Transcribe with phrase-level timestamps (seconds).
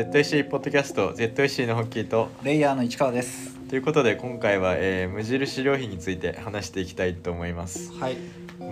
[0.00, 3.54] ZSC ポッドキャスト ZSC のホッキーとレイヤーの市川です。
[3.68, 8.16] ということで今回は、えー無印良品について話していきたいと思いますはい。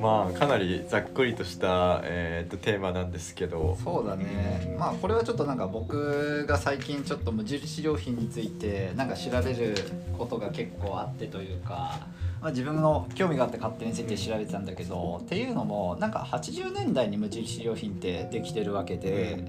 [0.01, 4.74] まあかなりざっくりとした、えー、とテーマなんですけどそうだね。
[4.78, 9.74] まあこれはちょっとなんか僕が最近ちょっと無印良品についてなんか調べる
[10.17, 12.06] ことが結構あってというか。
[12.40, 19.45] まあ、自分の興味があって勝手について調べてたんだけど、っていうのもなんか80年代に無印良品ってできてるわけで、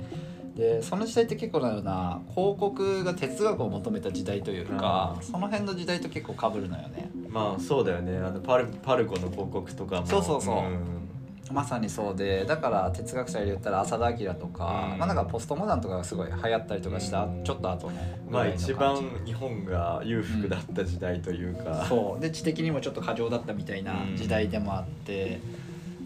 [0.60, 5.24] でその時代って結構なような広告が哲学を求めた時代というか、うん。
[5.24, 7.10] その辺の時代と結構かぶるのよね。
[7.30, 8.18] まあそうだよね。
[8.18, 10.08] あのパルパルコの広告とかも。
[10.08, 10.56] そうそうそう。
[10.64, 11.08] ん。
[11.52, 15.00] まさにそうでだから哲学者で言ったら浅田明とか、うん。
[15.00, 17.44] まあなんかポストモダンとかがすごい流行ったりとかした、うん。
[17.46, 17.94] ちょっと後の
[18.30, 25.40] まあ一番日本が裕福だった時代というか、そうで知的にもちょっと過剰だったみたいな時代でもあって、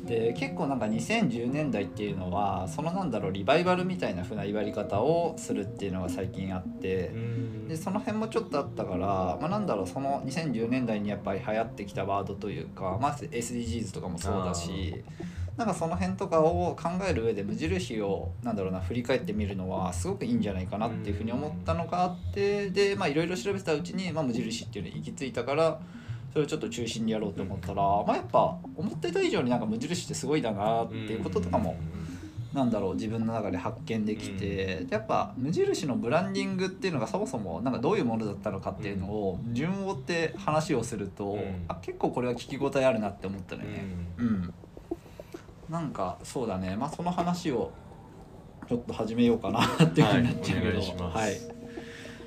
[0.04, 7.08] で結構なんか2010年代っていうのはそのなんだろうリバイバルみたいな風な言われ方をするっていうのが最近あって。
[7.08, 15.04] うんでその辺もちょっとあったから、まあ、なんだろうその2010年代にやっぱり流行ってきたワードというか、まあ、SDGs とかもそうだし
[15.58, 25.80] なんかその辺とかを考える上で無印をなんだろうな振り返ってみるのはすごくいいんじゃないかなっていうふうに思ったのがあってでまあいろいろ調べてたうちに、まあ、無印っていうのに行き着いたから
[26.34, 31.78] それをちょっと中心にやろうと思ったら、まあ、やっぱ思ってた以上になんか無印ってすごいだなっていうこととかも
[32.54, 41.66] なんだろう自分の中で発見できて、やっぱ無印のブランディングっていうのがそもそもなんかどういうものだったのかっていうのを順を追って話をすると、うん。
[41.68, 43.86] あ結構これは聞き応えあるなって思ったのよね。
[44.18, 44.28] うん。
[44.28, 44.54] うん、
[45.68, 46.76] なんかそうだね。
[46.76, 47.72] まあその話を
[48.68, 51.63] ちょっと始めようかなっていうふうになっちゃうけど、はい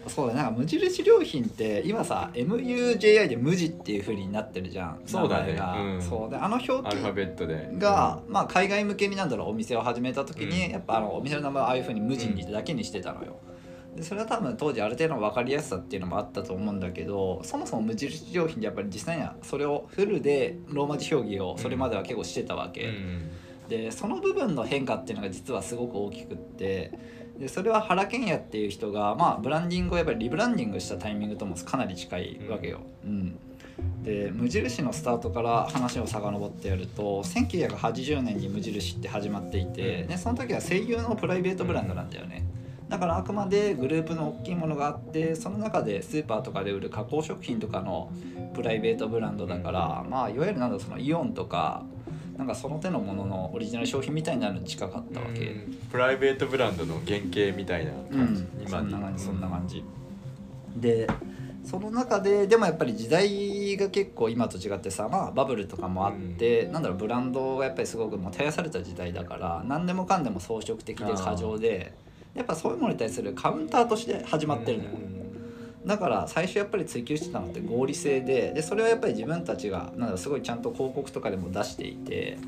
[0.08, 5.52] そうだねなんか無印良品って今さ MUJI で無地っていうふうになってるじゃんそうだね。
[5.52, 6.02] うん。
[6.02, 7.70] そうであの表記アルファベットで。
[7.74, 10.72] が、まあ、海外向けになんだろうお店を始めた時に、うん。
[10.72, 13.36] やっぱあのお店の名前をああいうふうに無地にだけにしてたのよ。
[13.96, 22.88] でそれは多分当時ある程度の分かりやすさっていうのもあったと思うんだけどそもそも無印良品ってやっぱり実際にはそれをフルでローマ字表記をそれまでは結構してたわけ。
[22.88, 23.30] うん。
[23.68, 26.92] でその部分の変化っていうのが実はすごく大きくって
[27.38, 32.80] でそれは原健也っていう人が、まあ、ブランディングをやっぱりリブランディングしたタイミングともかなり近いわけよ。
[33.04, 33.38] うん
[34.02, 42.46] で無印のスタートから話を遡ってやると1980年に無印って始まっていて、うんね、その時は声優のプライベートブランドなんだよね。
[42.88, 48.10] だからあくまでグループの大きいものがあってその中でスーパーとかで売る加工食品とかの
[48.54, 51.84] プライベートブランドだから、まあいわゆるなんだそのイオンとか
[52.36, 55.40] なんかその手のもののオリジナル商品みたいになるに近かったわけ。
[55.40, 55.78] うん。
[55.90, 59.24] プライベートブランドの原型みたいな感じ、うん、今そんな感じ。
[59.24, 59.40] そん。
[59.40, 59.84] な感じじ、
[60.76, 61.06] で
[61.64, 71.92] その中ででもやっぱり時代が結構今と違ってさ、まあ、バブルとかもあって、なんだろうブランドがやっぱりすごくもう絶やされた時代だから何でもかんでも装飾的で過剰で
[72.34, 74.90] やっぱそういうものに対するカウンターとして始まってるのよ、
[75.86, 82.38] だから最初やっぱり追求してたのって合理性ででそれはやっぱり自分たちがなんだろうすごいちゃんと広告とかでも出していて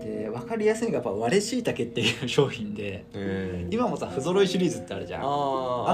[0.00, 5.22] で分かりやすいのがやっぱ割れしいたけっていう商品でうん今もさ不揃いシリーズってあるじゃん。
[5.22, 5.24] あ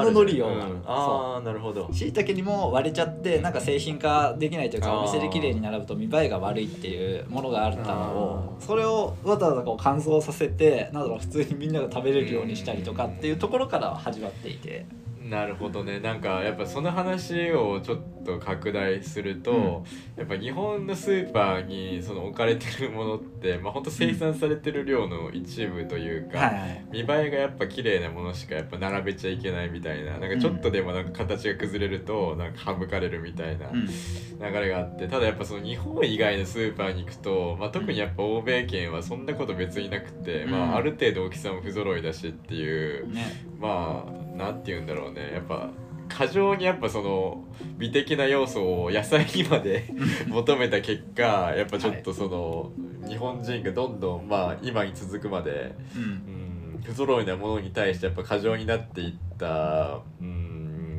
[0.05, 0.71] のノリよあるじゃん。
[0.73, 1.89] うんああなるほど。
[1.93, 14.85] しいたけにも割れちゃってなんか製品化できないというかお店で綺麗に並ぶと見栄えが悪いっていうものがあったのをそれをわざわざこう乾燥させてなんだろう普通にみんなが食べれるようにしたりとかっていうところから始まっていて
[15.33, 15.99] なるほどね。
[15.99, 19.83] なんかやっぱその話をちょっと拡大すると、
[20.15, 33.87] やっぱ日本のスーパーにその置かれてるものってまあ本当生産されてる量の一部というか、はい見栄えがやっぱ綺麗なものしかやっぱ並べちゃいけないみたいななんかちょっとでもなんか形が崩れるとなんか省かれるみたいなうん。
[33.87, 40.73] 流れがあってただやっぱその日本以外のスーパーに行くと、まあ、特にやっぱ欧米圏はそんなこと別になくて、まうん。
[40.73, 43.47] あ、ある程度大きさも不揃いだしっていうね。
[43.61, 45.33] まあなんて言うんだろうね。
[45.33, 45.71] やっぱ
[46.09, 47.45] 過剰にやっぱその
[47.79, 49.89] 美的な要素を野菜にまで
[50.29, 52.73] 求めた結果やっぱちょっとその、
[53.09, 56.03] 日本人がどんどんまあ今に続くまで、うん。
[56.03, 60.42] うん、不揃いなものに対してやっぱ過剰になっていった、うん、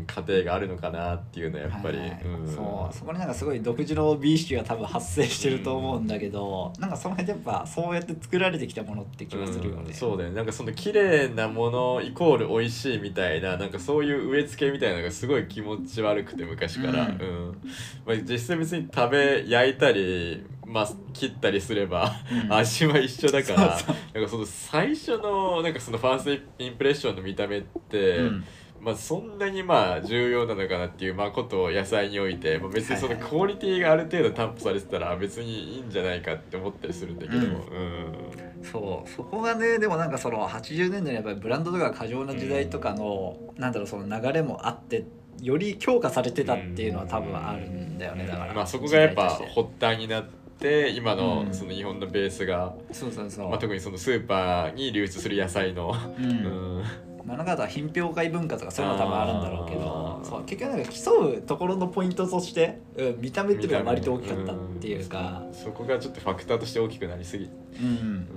[0.06, 2.22] 過程があるのかなっていうのはやっぱり、はいはい。
[2.24, 2.48] うん。
[2.48, 10.36] そうそこになんかすごい独自の美意識が多分発生してると思うんだけど、なんかその辺でやっぱそうやって作られてきたものって気がするよね、うんそうだよね。
[10.36, 17.50] なんかその綺麗なものイコール美味しいみたいななんかそういう植え付けみたいなのがすごい気持ち悪くて昔から、ううん。
[17.52, 17.62] ん
[18.06, 22.12] まあ、実際別に食べ焼いたり、まあ、切ったりすれば、
[22.46, 22.54] うん。
[22.54, 23.96] 味は一緒だからそう。
[24.14, 28.44] なんかその最初のなんかそのファーストインプレッションの見た目って、うん
[28.84, 37.44] まあそんなにまあ重要なのかなっていうまあことを野菜において、まあ、別にそのクオリティがある程度担保されてたら別にいいんじゃないかって思ったりするんだけど、うん。
[37.44, 38.64] うん。
[38.64, 39.10] そう。
[39.10, 45.06] そこがねでもなんかその80年代にやっぱりブランドとか過剰な時代とかの、なんだろうその流れもあって
[45.42, 48.54] より強化されてたっていうのは多分あるんだよねだから。
[48.54, 50.26] まあそこがやっぱ発端になっ
[50.60, 51.54] て今のうん。
[51.54, 65.20] その日本のベースが、そうそうそう、まあ、特にそのスーパーに流出する野菜の、ううんんまあ、なんかあとは品評会文化とかそういうの多分あるんだろうけどそう結局なんか競うところのポイントとして、うん、見た目っていうのが割と大きかったっていうか。
[65.20, 67.50] んそこがちょっとファクターとして大きくなりすぎ、
[67.80, 67.86] うん。
[67.86, 68.28] うん。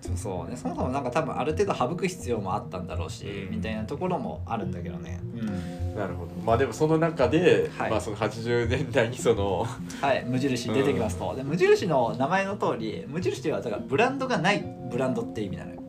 [0.00, 0.50] そうそう。
[0.50, 3.56] でそもそもなんか多分ある程度省く必要もあったんだろうし、うん。
[3.56, 6.32] みたいなところもあるんだけどね、うん、なるほど。
[6.44, 7.90] まあでもその中で、はい。
[7.90, 9.66] まあその80年代にその
[10.00, 10.24] はい。
[10.24, 15.87] 無印出てきますと、で無印の名前の通り無印というのはだからブランドがないブランドって意味なのよ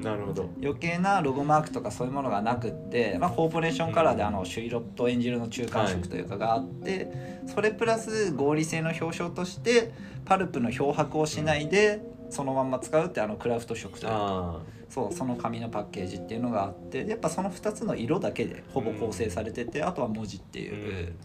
[0.00, 0.50] なるほど。
[0.62, 9.92] 余計なロゴマークとかそういうものがなくって、まあ、コーポレーションカラーであのシュイロット演じるの中間色というかがあって、それプラス合理性の表彰として
[10.24, 12.00] パルプの漂白をしないで
[12.30, 14.16] そのまんま使うってあのクラフト色というか。
[14.18, 14.60] あ
[14.94, 21.16] そうその紙のパッケージっていうのがあってやっぱその2つの色だけでほぼ構成されてて、あとは文字っていう、うん。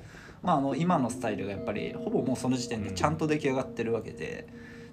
[0.41, 4.47] まあ、あの今のスタイルがやっぱりほぼもうその時点でちゃんと出来上がってるわけで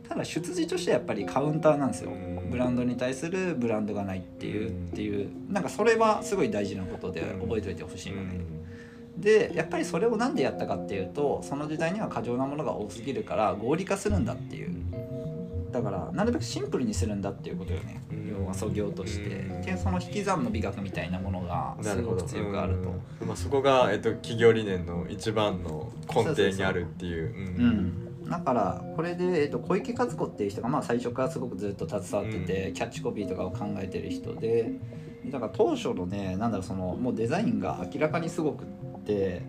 [0.09, 2.51] ただ出自としてはやっぱりカウンターなんですよ、うん。
[2.51, 8.41] ブランドに対するブランドがないっていう、うんっていうなんかそれはすごい大事なことでうん覚えておいてほしいのね、
[9.17, 9.21] うん。
[9.21, 14.75] でやっぱりそれを何でやったかっていうとその時代には過剰なものが多すぎるから合理化するんだっていう。
[15.73, 18.29] だからなるべくシンプルにするんだっていうことよね、うん。
[18.31, 19.63] 要はそ業として、うん。
[19.63, 22.95] でその引き算の美学みたいなものがすごく強くあると。
[23.21, 23.29] うん。
[23.29, 27.35] まあ、そこが、えっと、企業理念の一番の根底にあるっていう。
[27.59, 32.75] うん、だからこれで、えっと、小池和子っていう人が、まあ、最初からすごくずっと携わってて、うん。
[32.75, 34.73] キャッチコピーとかを考えてる人で
[35.27, 38.67] だから当初のねなんだろうそのもうデザインが明らかにすごくっ
[39.05, 39.43] て、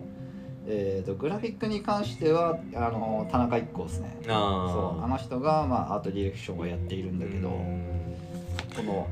[0.66, 4.16] えー、とグラフィックに関してはあの田中一行ですね。
[4.28, 9.08] あそうあの人が、まあ、アートディレクションをやっているんだけど、この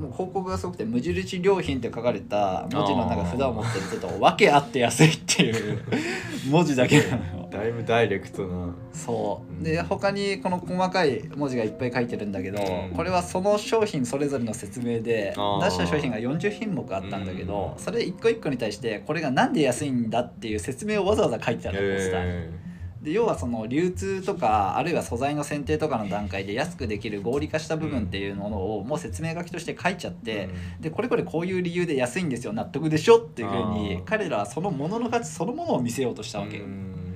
[0.00, 5.84] もう広告がすごくて無印良品って書かれた文字のなんか札を持ってる手と訳あって安いっていう
[6.50, 8.74] 文字だけなのよだいぶダイレクトな。
[8.92, 9.52] そう。
[9.52, 9.62] うん。
[9.62, 12.96] で他にこの細かい文字がいっぱい書いてるんだけど、うん。
[12.96, 17.82] これはその商品それぞれの説明で出した商品が40品目あったんだけど、うん。
[17.82, 22.24] それ一個一個に対してこれがなんで安いんだっていう説明をわざわざ書いてあるのポスター。
[22.24, 22.70] にえ
[23.02, 30.50] で要はその流通とかあるいは素材の選定とかの段階で安くできる合理化した部分っていうものをもう説明書きとして書いちゃって、
[30.80, 36.64] でこれこれこういう理由で安いんですよ納得でしょっていうふうあにー彼らはそのものの価値そのものを見せようとしたわけよ。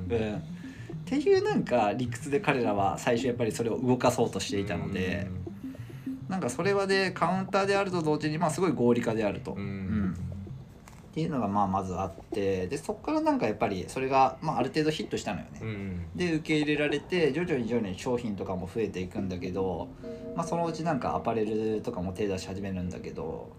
[0.09, 0.37] うん。
[0.37, 0.41] っ
[1.05, 5.27] ていうなんか理屈で彼らは最初やっぱりそれを動かそうとしていたので、
[6.29, 9.53] なんかそれはでカウンターであると同時にまあすごい合理化であると。
[9.53, 9.59] うん。
[9.59, 10.34] うん
[11.15, 15.61] っていうのがまあまずあってでそこからなんかやっぱりそれがまあある程度ヒットしたのよね。
[15.63, 19.87] うんで受け入れられて徐々に徐々に商品とかも増えていくんだけど、
[20.35, 23.53] まあ、そのうちなんかアパレルとかも手出し始めるんだけど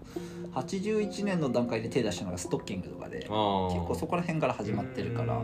[0.53, 5.39] 81年の段階で手出したのがストッキングとかで結構そこら辺から始まってるから。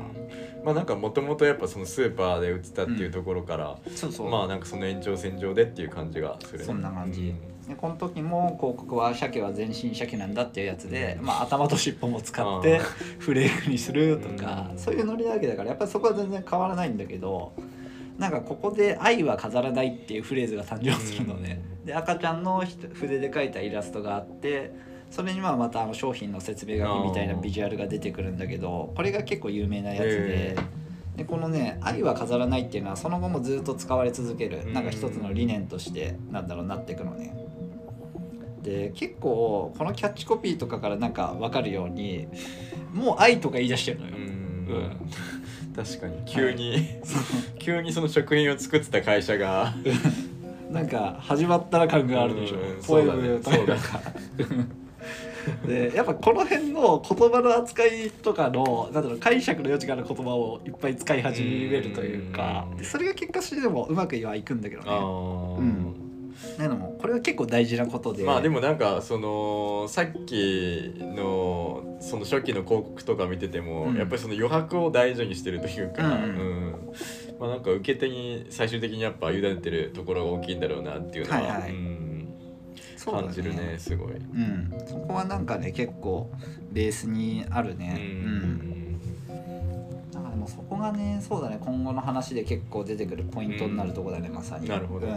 [0.66, 6.66] まあなんかもともとやっぱそのスーパーで売ってたっていうところから、そうそう、まあなんかその延長線上でっていう感じがするね。
[6.66, 7.34] そんな感じ
[7.68, 12.82] でこの時も広告は鮭は全身鮭なんだっていうやつで、まあ、頭と尻尾も使ってあ
[13.20, 17.54] フレークにするとかうんそういうノリなわけだからやっぱりそこは全然変わらないんだけど
[18.18, 21.62] なんかここで「愛は飾らない」っていうフレーズが誕生するのね。
[21.86, 24.72] で赤ちゃんの筆筆で描いたイラストがあって
[25.10, 30.56] それにはまたあの商品の説明書きみたいなビジュアルが出てくるんだけどこれが結構有名なやつでへ。
[31.18, 37.34] でこのね「愛は飾らない」っていうのはその後もずっと使われ続けるうんなんか一つの理念としてなんだろうなっていくのね。
[38.62, 42.28] で結構このキャッチコピーとかからなんか分かるように
[42.94, 44.12] もう愛とか言い出してるのよ。
[44.16, 44.22] うん。
[44.22, 45.76] うん。
[45.76, 46.22] 確かに。
[46.26, 47.02] 急に、
[47.60, 49.74] 急にその食品を作ってた会社が。
[50.70, 52.58] なんか始まったら感があるでしょ。
[52.58, 52.82] うん。
[52.82, 54.02] ポエムとか。
[55.66, 62.68] でやっぱこの辺の言葉の扱いとかのなんだろう解釈の余地がある言葉をいっぱい使い始めるというか。
[62.84, 64.90] それが結果としてでもうまくはいくんだけどね。
[64.98, 66.11] うん
[66.58, 68.24] でもこれは結構大事なことで。
[68.24, 73.96] まあでもなんかそのさっきのその初期の広告とか見てても、うん。
[73.96, 76.94] やっぱりその余白を大事にしてるというか、うんうん。
[77.40, 81.72] まあなんか受け手に最終的にやっぱ委ねてるところが大きいんだろうなっていうのは、はいはい。
[81.72, 82.12] うん。
[82.98, 84.12] そうだ感じるねすごい。
[84.14, 86.30] うん、そこはなんかね結構
[86.72, 87.98] ベースにあるうね。
[88.00, 89.00] うん。
[90.14, 91.58] なんかでもそこがねそうだね。
[91.60, 94.70] 今後の話で結構出てくるポイントになるところだね、まさに。
[94.70, 95.08] なるほど。
[95.08, 95.14] うん、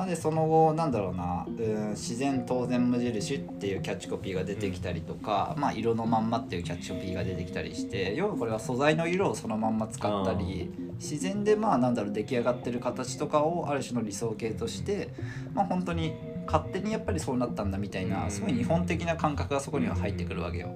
[0.00, 15.10] まあ、でその後なんだろうなうん自然当然無印っていうキャッチコピーが出てきたりとか、まあ、色のまんまっていうキャッチコピーが出てきたりして要はこれは素材の色をそのまんま使ったり自然でまあなんだろう出来上がってる形とかをある種の理想形として、
[15.52, 16.14] まあ、本当に
[16.46, 20.72] 勝手にやっぱりそうなったんだみたいなすごい日本的な感覚がそこには入ってくるわけよ。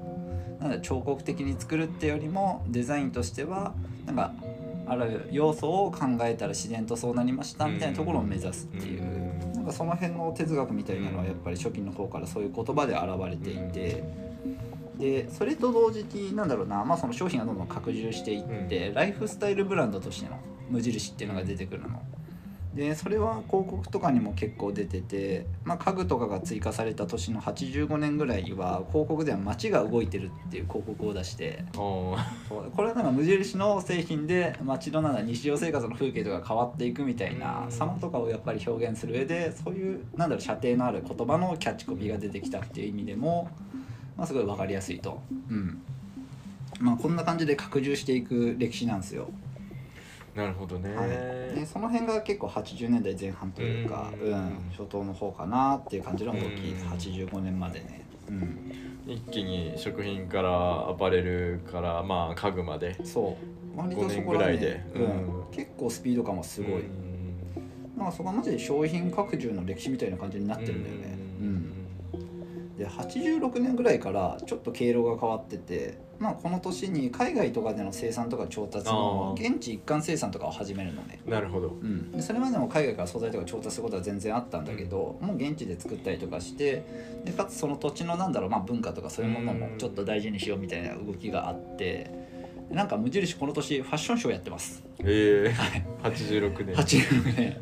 [0.61, 3.73] なので彫刻的に作るってよりもデザインとしては
[4.05, 4.35] なんか
[4.87, 14.05] ある要素を考えたら自然とそうなりましたみたいなところを目指すっていう、なんかその辺の哲学みたいなのはやっぱり初期の方からそういう言葉で現れていて、
[14.99, 20.39] でそれと同時になんだろうな、まあ、その商品がどんどん拡充していって、ライフスタイルブランドとしての
[20.69, 22.01] 無印っていうのが出てくるの。
[22.75, 32.17] でそれは広告とかにも結構出てて、まあ、家具とかが追加された年の85年ぐらいは広告では街が動いてるっていう広告を出してこ
[32.79, 43.49] れはなんか無印の製品で街のなんか日常生活の風景とか変わっていくみたいな様とかをやっぱり表現する上でそういうなんだろう射程のある言葉のキャッチコピーが出てきたっていう意味でも、
[44.17, 45.23] まあ、すごい分かりやすいと。
[45.49, 45.81] うん
[46.81, 49.31] まあ、こんな感じで拡充していく歴史なんですよ。
[50.35, 51.09] なるほどね、はい、
[51.55, 56.51] でその辺が結構80年代前半というか、ううんん初頭の方かなっていう感じの動き、うん。
[56.91, 58.73] 85年までね、うん、
[59.07, 62.97] 一気に食品からアパレルからまあ家具まで。
[63.05, 63.37] そ
[63.75, 63.79] う。
[63.79, 64.85] 割と5そ年こらねぐらいで。
[65.53, 67.97] 結構スピード感もすごい、うん。
[67.97, 71.24] なんかそこはマジで商品拡充の歴史みたいな感じになってるんだよね。
[72.85, 81.21] うんで86年ぐらいからちょっと経路が変わってて、まあ、この年に海外とかでの生産とか調達の現地一貫生産とかを始めるのね。
[81.27, 81.69] なるほど。
[81.69, 86.85] うん、でそれまでも海外から素材とか調達することは全然あったんだけど、もう現地で作ったりとかして
[87.25, 92.11] でかつその土地のなんだろう、まあ、文化とかそういうものもちょっと大事にしようみたいな動きがあって
[92.69, 94.83] でなんか無印この年ファッションショーやってます。
[95.01, 95.45] え。
[95.49, 96.77] えー、86年。
[96.77, 97.61] 86年。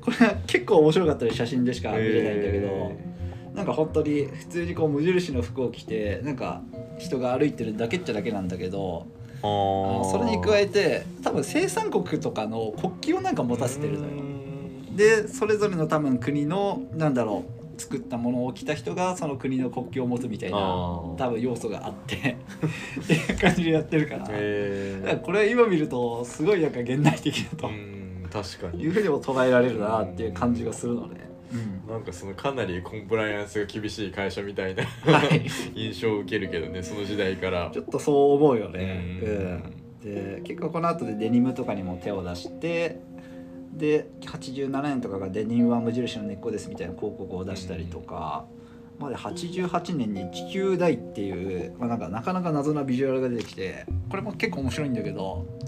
[0.00, 3.08] これは結構面白かったり写真でしか見れないんだけど、え
[3.54, 6.62] なんか本当に普通にこう無印の服を着てなんか
[6.98, 14.10] 人が歩いてるだけっちゃだけなんだけどー、ああのーそれに加えて多分生産国とかの国旗をなんか持たせてるのよ。
[14.10, 14.14] う
[14.92, 14.96] ん。
[14.96, 17.44] でそれぞれの多分国のなんだろ
[17.76, 28.82] う作ったものを着た人がその国の国旗を持つみたいなあ多ー分要素があってっていう感じでやってるから,、えだからこれ今見るとすごいなんか現代的だー、とうん確かに。
[28.82, 31.30] いうふうにも捉えられるなっていう感じがするのね。
[31.52, 31.90] うん。
[31.90, 35.46] なんかそのかなりコンプライアンスが厳しい会社みたいなはい。
[35.74, 37.70] 印象を受けるけどねその時代から。
[37.72, 39.20] ちょっとそう思うよね。
[39.22, 39.56] ううん。
[39.56, 43.00] ん、で結構この後でデニムとかにも手を出して
[43.72, 48.44] で87年とかがデニムは無印の根っこですみたいな広告を出したりとか、
[48.98, 55.46] まあ、で88年に地球大っていう、まあ、なんかなかなか謎なビジュアルが出てきてこれも結構面白いんだけど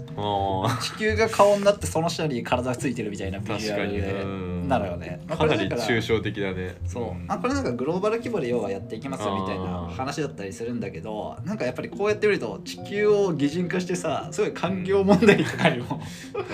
[0.81, 5.21] 地球が顔になってその下に体がついてるみたいなービジュアルなのよね。
[5.27, 6.75] まあかなり抽象的だね。
[6.85, 7.25] そう、ん。
[7.27, 16.01] あこれなんかグローバル規模で要はやっていきますよみたいな話だったりするんだけどなんかやっぱりこうやってみると地球を擬人化してさすごい環境問題とかにも、
[16.33, 16.49] 確か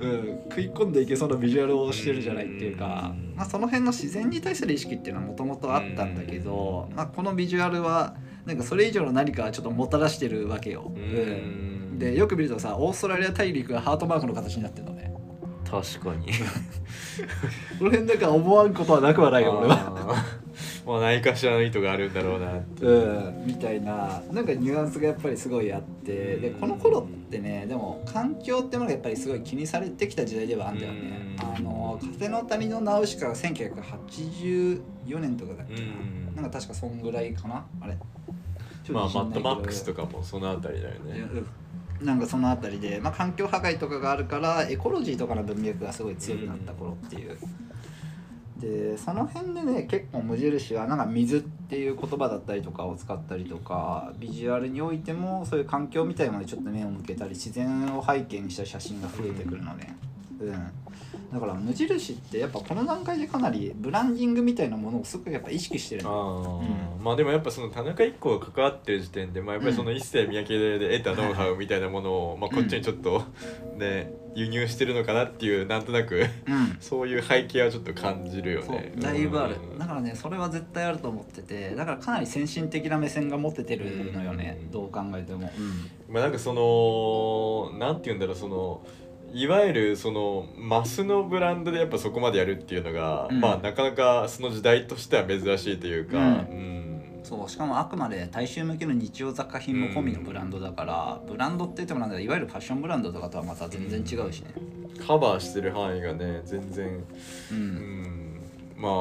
[0.00, 0.10] に。
[0.10, 10.92] うん、食い込んでいけそうなビジュアルをしてるじゃないっていうかうん、まあ、その辺の自然に対する意識っていうのはもともとあったんだけど、まあ、このビジュアルはなんかそれ以上の何かちょっともたらしてるわけよ。
[10.94, 15.12] うんでよく見るとさオーストラリア大陸がハートマークの形になってるのね。
[15.70, 16.26] 確かに。
[17.78, 20.24] この辺なんか思わんことはなくはないよ俺は。
[20.86, 24.22] まあ何かしらの意図があるんだろうなうん、みたいな。
[24.30, 26.36] なんかニュアンスがやっぱりすごいあって。
[26.36, 31.36] でこの頃ってねでも環境ってものがやっぱりすごい気にされてきた時代ではあるんだよね。
[31.40, 31.56] うん。
[31.56, 34.80] あの風の谷のナウシカが1984
[35.18, 35.84] 年とかだっけな、う
[36.32, 36.36] ん。
[36.36, 37.96] なんか確かそんぐらいかなあれ。
[38.90, 41.26] まあマッドマックスととかもそのあたりだよね
[42.00, 47.38] なんかその辺りで、まあ、環境破壊とかがあるからエコロジーとかの文脈がすごい強くなった頃っていう。
[48.58, 59.96] でその辺でね結構無印はなんか水っていう言葉だったりとかを使ったりとかビジュアルにおいてもそういう環境みたいまでちょっと目を向けたり自然を背景にした写真が増えてくるのね。
[60.40, 60.50] うん、
[61.32, 70.48] だから無印ってやっぱこの段階でかなりブランディングみたいなものをすごくやっぱ意識してるあのーまあでもやっぱその田中一行が関わってる時点で、まあ、やっぱりその一世三宅
[70.78, 73.24] で得たノウハウみたいなものを、まあ、こっちにちょっと
[73.76, 76.20] ね輸入してるのかなっていうなんとなくう
[76.52, 76.78] ん。
[76.80, 79.56] そういう背景はちょっと感じるよそねうだいぶある。
[79.56, 79.78] うん。
[79.78, 84.58] だからねそれは絶対あると思っててだからかなり先進的な目線が持ててるのよね。
[84.62, 84.70] うん。
[84.70, 85.52] どう考えても、
[86.08, 88.80] まあなんかそのなんて言うんだろうその
[89.34, 93.40] いわゆるそのマスのブランドでやっぱそこまでやるっていうのが、うん。
[93.40, 96.24] まあなかなかその時代としては珍しいというか、うん。
[96.24, 97.20] うん。
[97.24, 104.54] そうしかもあくまで大衆向けの日用雑貨品も込みのブランドだから、ブランドって言ってもなんだいわゆるファッションブランドとかとはまた全然違うしね。
[105.04, 107.04] カバーしてる範囲がね全然う、
[107.50, 108.02] うん。
[108.02, 108.40] ん
[108.76, 108.92] まあ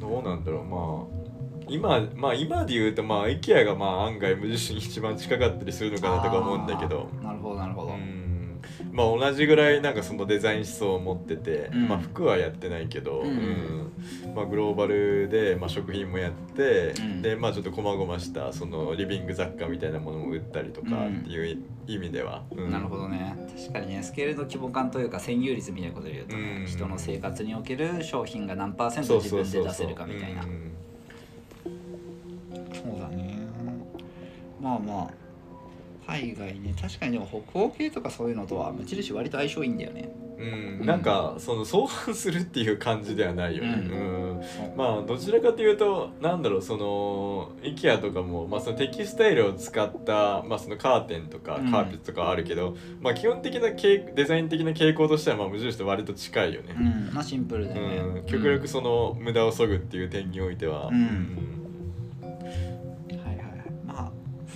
[0.00, 0.64] どうなんだろう。
[0.64, 1.26] まあ
[1.68, 7.08] 今まあ今で言うとまあ IKEA がまあ案外無印に一番近かったりするのかなとか思うんだけど。
[7.22, 8.25] なるほどなるほど、うん
[8.92, 11.88] まあ同じぐらいなんかそのデザイン思想を持ってて、うん。
[11.88, 13.28] まあ服はやってないけど、うん。
[13.28, 14.34] うん。
[14.34, 17.22] まあ、グローバルで、まあ、食品もやって、うん。
[17.22, 21.18] でまあちょっと細々したそのリビング雑貨みたいなものも売ったりとかうん。
[21.20, 22.70] っていう意味では、うん。
[22.70, 23.36] なるほどね。
[23.56, 26.66] 確かにねスケールの規模感というか占有率みたいなことで言うとね、うん。
[26.66, 30.42] 人の生活における商品が何パーセント自分で出せるかみたいな。
[30.42, 30.72] うん。
[32.72, 33.36] そうだね。
[34.60, 35.25] まあまあ
[36.06, 40.10] 海外ね確かにでも北欧系とかそういうのとは無印割と相性いいんだよね。
[40.38, 44.30] うん、なんかその相反するっていう感じではないよね、うん。
[44.32, 44.42] うん。
[44.76, 51.70] まあどちらかというとなんだろうその IKEA とかも、まあ、そのテキスタイルを使った、まあ、そのカーテンとかうん。
[51.70, 57.14] カーペットとかはあるけど、まあ基本的な傾デザイン的な傾向としてはまあ無印と割と近いよね、うん。
[57.14, 58.26] まあシンプルだよね、うん。
[58.26, 61.65] 極力その無駄を削ぐっていう点においては、うん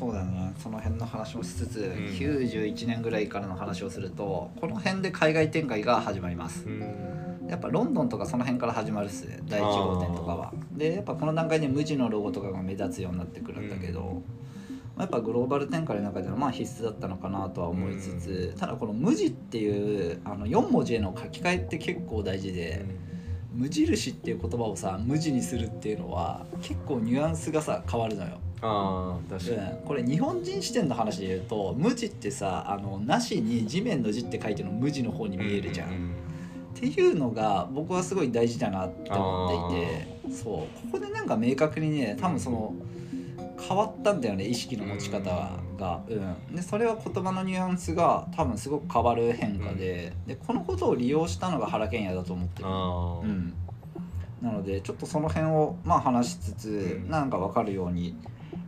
[0.01, 0.55] そうだね。
[0.59, 1.83] その辺の話もしつつ、ん。
[2.17, 6.65] 91年ぐらいからの話をするとこの辺で海外展開が始まります。
[6.67, 7.47] うん。
[7.47, 9.41] やっぱロンドンとかその辺から始まるっすね。
[9.45, 10.55] 第1号店とかは。
[10.73, 14.07] でやっぱこの段階で無地のロゴとかが目立つようになってくるんだけど、うん。
[14.07, 14.23] ま
[14.99, 22.87] あやっぱグローバル展開の中ではまあ必須だったのかなとは思いつつ、ただこの無地っていうあの4文字への書き換えって結構大事で、
[23.53, 28.39] 無印っていう言葉をさ無地にするっていうのは結構ニュアンスがさ変わるのよ。
[28.63, 35.91] ああ確かに、うんこれ日本人視点の話で言うと無地ってさあのなしに地面の字って書いてるの無地の方に見えるじゃん。
[35.91, 35.93] う
[36.77, 40.55] っていうのが僕はすごい大事だなって思っていてそう。
[40.55, 42.75] ここでなんか明確にね多分その
[43.61, 53.55] 変わったんだよね意識の持ち方が、うん、でそれは言葉のニュアンスが多分すごく変わる変化で,、でこのことを利用したのが原賢也だと思ってる、うん、
[54.41, 56.69] なのでちょっとその辺をまあ話しつつ、
[57.05, 57.11] うん。
[57.11, 58.17] なんか分かるように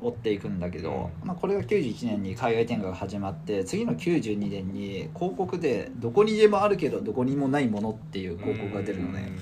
[0.02, 9.32] 追っていくんだけど、まあ、これが91年に海外展開が始まって次の92年に広告でどこにでもあるけどどこにもないものっていう広告が出るのね。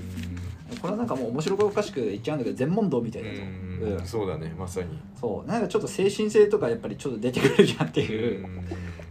[0.81, 3.99] これはなんかもう面白おかしく言っちゃうんだけど全問答みたいだと、うん。
[3.99, 4.07] うん。
[4.07, 4.99] そうだねまさに。
[5.21, 5.49] そう。
[5.49, 8.47] なんかちょっと精神性とかやっぱりちょっと出てくるじゃんっていう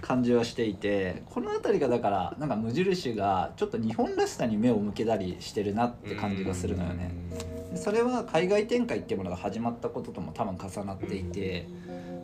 [0.02, 7.12] 感じはしていてこの辺りがだからなんか無印がちょっと日本らしさに目を向けたりしてるなって感じがするのよね。
[7.72, 11.68] でそれは海外展開っていうものが始まったこととも多分重なっていて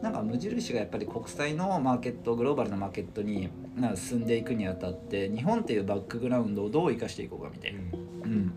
[0.01, 3.49] なんか無印がやっぱり国際のマーケットグローバルなマーケットに
[3.95, 8.53] 進んでいくにあたって日本っていうバックグラウンドをどう生かしていこうかみたいな、うん、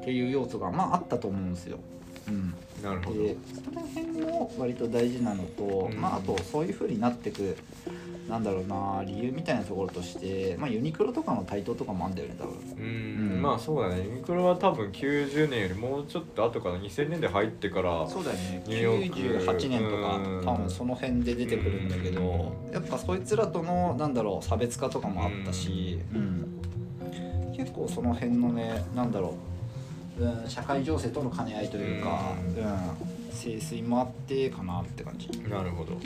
[0.00, 1.78] っていう要素がまああったと思うんですよ。
[2.26, 3.22] うん、なるほど。
[3.22, 6.00] でその辺も割と大事なのと、うん。
[6.00, 7.56] まあ、あとそういう風になってく
[8.28, 12.54] なんだろうな理由みたいなところとして、まあ、ユニクロとかの台頭とかもあんだよね多分。
[12.78, 13.42] うん、うん。
[13.42, 14.02] まあそうだね。
[14.02, 18.62] ユニクロは多分90年よりもうちょっと後から2000年で入ってからそうだよね。
[18.66, 19.44] ニューヨーク。
[19.44, 20.44] 98年とかうん。
[20.44, 22.72] 多分その辺で出てくるんだけどうん。
[22.72, 27.54] やっぱそいつらとのなんだろう差別化とかもあったし、うん。
[27.54, 29.34] 結構その辺のねなんだろ
[30.18, 33.14] う、うん、社会情勢との兼ね合いというか、ううん。
[33.34, 35.28] 清水もあってかなって感じ。
[35.48, 35.98] なるほど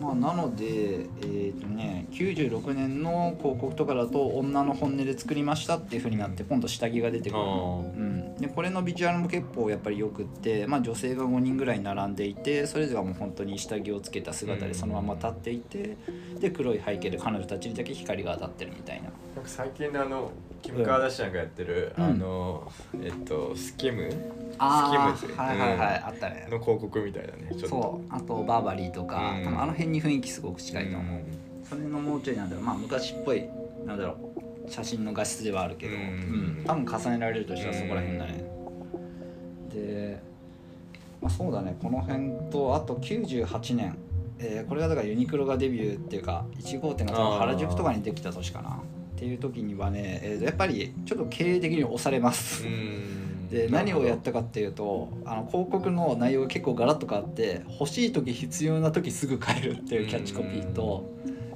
[0.00, 7.42] まあ、なので、えーとね、96年の広告とかだと女の本音で作りましたっていう風になって今度下着が出てくる。
[7.42, 15.96] うん、でこれのビジュアルも結構やっぱりよくって、まあ、女性が5人ぐらい並んでいてそれぞれがもう本当に下着をつけた姿でそのまま立っていて
[16.40, 19.04] で黒い背景で彼女たちにだけ光が当たってるみたいな。
[19.04, 19.14] なんか
[19.46, 20.30] 最近のあの
[20.64, 22.04] キム・カーダシアンがやってる、うん。
[22.04, 22.72] あの
[23.02, 24.08] えっとスキム？
[24.58, 26.48] あスキムズはいはいはい、あったね。
[26.50, 27.68] の広告みたいだねちょっと。
[27.68, 29.44] そうあとバーバリーとか、うん。
[29.44, 31.24] 多分あの辺に雰囲気すごく近いと思う、うん。
[31.64, 33.44] それのもうちょいなんだろうまあ昔っぽい
[33.84, 34.16] なんだろ
[34.66, 36.00] う写真の画質ではあるけど、うん。
[36.00, 36.04] う
[36.62, 38.44] ん多分重ねられるとしたらそこら辺だね、
[39.74, 40.22] で、
[41.20, 43.98] まあ、そうだねこの辺とあと98年、
[44.38, 48.80] えーこれがだからユニクロがデビューっていうか1号店が原宿とかにできた年かな
[49.24, 53.48] っていう時にはね、えーやっぱりちょっと経営的に押されます、うん。
[53.48, 61.10] で何をやったかっていうとあの広告の内容が結構ガラッと変わって欲しい時必要な時すぐ買えるっていうキャッチコピーと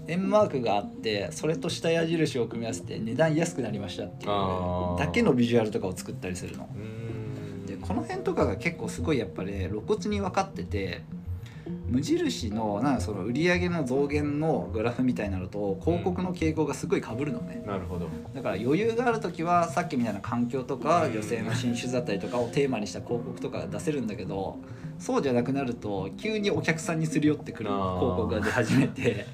[0.06, 6.68] 円マークがあってそれと下矢印を組み合わせて値段安くなりましたっていうだけのビジュアルとかを作ったりするの。
[6.74, 7.66] うん。
[7.66, 11.02] でこの辺とかが結構すごいやっぱり露骨に分かってて
[11.88, 18.08] 無印のなんかその売り上げの増減のグラフみたいなのと広告の傾向がすごい被るのね、なるほど。
[18.34, 21.12] だから余裕がある時はさっきみたいな環境とかうん。
[21.12, 24.58] 女性の進出だったりとかをテーマにした広告とかが出せるんだけど
[24.98, 29.26] そうじゃなくなると急にお客さんにすり寄ってくる広告が出始めて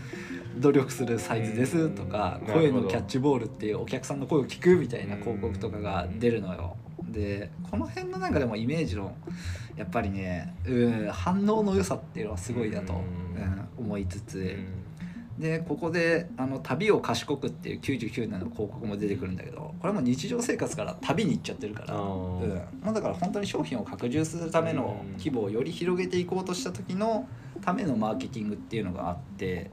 [0.58, 2.54] 努力するサイズですとかうん。
[2.54, 6.76] 声のキャッチボールっていうお客さんの声を聞くみたいな広告とかが出るのよ。
[7.16, 9.16] でこの辺のなんかでもイメージの
[9.74, 12.98] やっぱりねうん反応の良さっていうのはすごいだと、うん。
[13.00, 14.38] うん思いつつ。
[14.38, 15.40] うん。
[15.42, 22.40] でここであの旅を賢くっていう99年の広告も出てくるんだけどこれも日常生活から旅に行っちゃってるから、あうん。
[22.42, 25.12] ーまあ、だから本当に商品を拡充するためのうん。
[25.18, 27.28] 規模をより広げていこうとした時の
[27.62, 29.70] ためのマーケティングっていうのがあって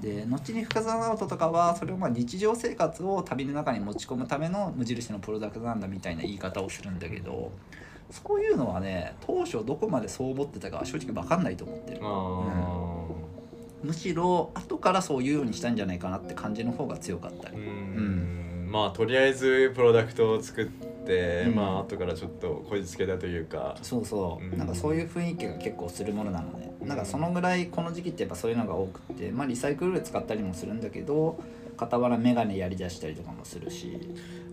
[0.00, 7.52] で後に深澤直人とかはそれをまあ日常生活を旅の中に持ち込むための無印のプロダクトなんだみたいな言い方をするんだけど
[8.10, 12.00] そういうのはね当初どこまでそう思ってたかは正直分かんないと思ってる。
[12.02, 13.30] あ
[13.82, 17.48] むしろ後からそういうようにしたんじゃないかなって感じの方が強かった。
[17.48, 18.68] ーうり、ん。
[18.70, 21.54] まあとりあえずプロダクトを作って、うん。
[21.54, 23.76] まあ後からちょっとこじつけたというか。
[23.82, 24.58] そうそう、うん。
[24.58, 31.38] なんかそういう雰囲気が結構するものなのね、なんかそのぐらいこの時期ってやっぱそういうのが多くってまあリサイクル使ったりもするんだけど
[31.80, 33.98] 傍ら眼鏡やりだしたりとかもするし。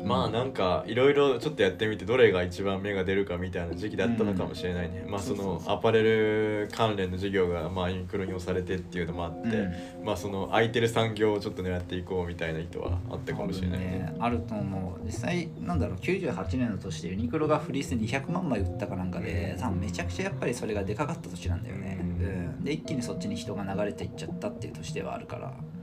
[0.03, 5.67] まあなんかいろいろちょっとやってみてどれが一番芽が出るかみたいな時期だったのかもしれないね、まあそそうそうそう。
[5.67, 10.05] のアパレル関連の事業がまあインクロに押されてっていうのもあって、うん。
[10.05, 14.15] まあその空いてる産業をちょっと狙っていこうみたいな意図はあったかもしれないね。
[14.19, 15.05] あると思う。
[15.05, 15.97] 実際なんだろう。
[15.97, 22.09] 98年の年でユニクロがフリース200万枚売ったかなんかで多分めちゃくちゃやっぱりそれがでかかった年なんだよね、うん。
[22.09, 22.29] う
[22.61, 22.63] ん。
[22.63, 25.47] で一気にそっちに人が流れていっちゃったっていう年ではあるから。
[25.47, 25.76] うん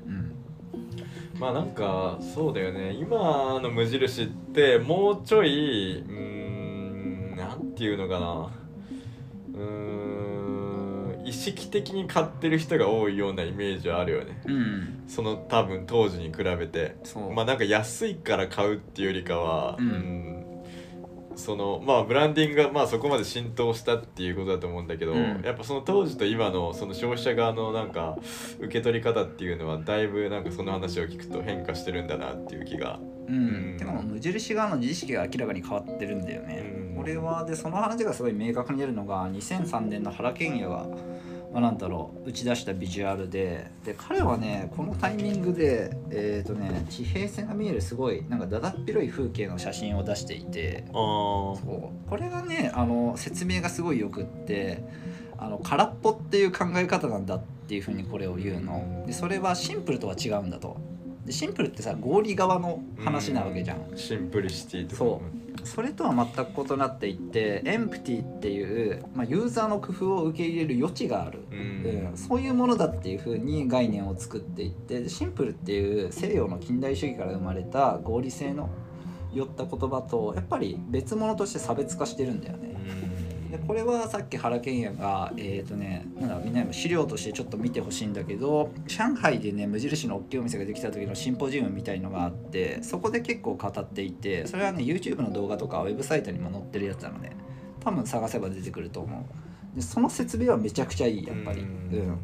[1.45, 2.95] まあなんかそうだよね。
[2.95, 8.51] 今の無印ってもうちょいうーんなんていうのかな。
[9.53, 14.41] うーん意識的に買ってる人が多いようなイメージはあるよね。
[14.47, 15.03] うん。
[15.07, 16.97] その多分当時に比べて。
[17.35, 19.87] まあなんか安いから買うっていうよりかは、うん。
[19.87, 20.44] うん
[21.37, 25.43] そのまあブランディングがまあそこまで浸透したっていうことだと思うんだけど、うん。
[25.45, 28.17] やっぱその当時と今のその消費者側のなんか
[28.59, 32.99] 受け取り方っていうのはだいぶなんかその話を聞くと変化してるんだなっていう気が。
[33.29, 33.35] うん。
[33.35, 33.77] うん。
[33.77, 36.97] でも無印側の自意識が明らかに変わってるんだよね、うん。
[36.97, 40.87] これはでその話がすごい明確に出るのが2003年の原賢也が、
[41.55, 52.11] まあ、なんだろう打ち出したビジュアルでで彼はねこのタイミングでえっ、とね地平線が見えるすごいなんかだだっ広い風景の写真を出していてそう。
[52.11, 54.83] これがねあの説明がすごいよくって
[55.39, 59.05] あの空っぽっていう考え方なんだっていうふうにこれを言うの。
[59.07, 60.77] でそれはシンプルとは違うんだと。
[61.25, 63.93] でシンプルってさ合理側の話なわけじゃん。
[63.95, 64.97] シンプリシティとか。
[64.97, 65.23] そ
[65.63, 72.13] それとは全く異なっていってエンプティっていう、まあ、ユーザーの工夫を受け入れる余地がある、ううん。
[72.15, 78.69] んそういうものだっていうふうに概念を作っていってシンプルっていう西洋の近代主義から生まれた合理性の
[79.33, 82.75] 寄った言葉とやっぱり別物として差別化してるんだよね。
[83.55, 97.31] でこれはさっき原賢也がえっ、とねなんだみんなにも資料としてちょっと見てほしいんだけど上海でね無印の大きいお店ができた時のシンポジウムみたいのがあってそこで結構語っていてそれはね YouTube の動画とかウェブサイトにも載ってるやつなので
[97.79, 99.77] 多分探せば出てくると思う。
[99.77, 101.61] でその説明はめちゃくちゃいいやっぱり。
[101.61, 101.71] ううん
[102.11, 102.19] ん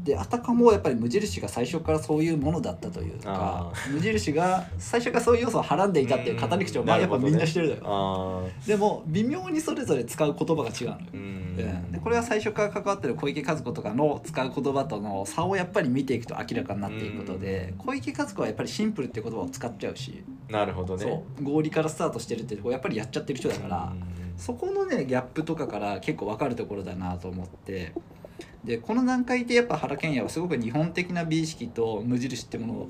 [0.00, 10.98] であたかもやっぱり無印が最初からそういうものだったというかあ無印が最初からそういう要素をはらんでいたっていう語り口をまあやっぱみんなしてるのよ、あでも微妙にそれぞれ使う言葉が違うのよ。
[11.12, 11.20] ーうん。
[11.20, 11.92] うん。
[11.92, 21.24] でこれは最初から関わってる小池和子とかの使う言葉との差をやっぱり見ていくと明らかになっていくことで、小池和子はやっぱりシンプルって言葉を使っちゃうし、なるほどね。
[21.42, 23.92] 合理からスタートしてるってやっぱりやっちゃってる人だから、
[24.36, 27.92] そこのねギャップとかから結構分かるところだなと思って
[28.64, 32.88] でこの段階でやっぱ原賢也はすごく日本的な美意識と無印ってものを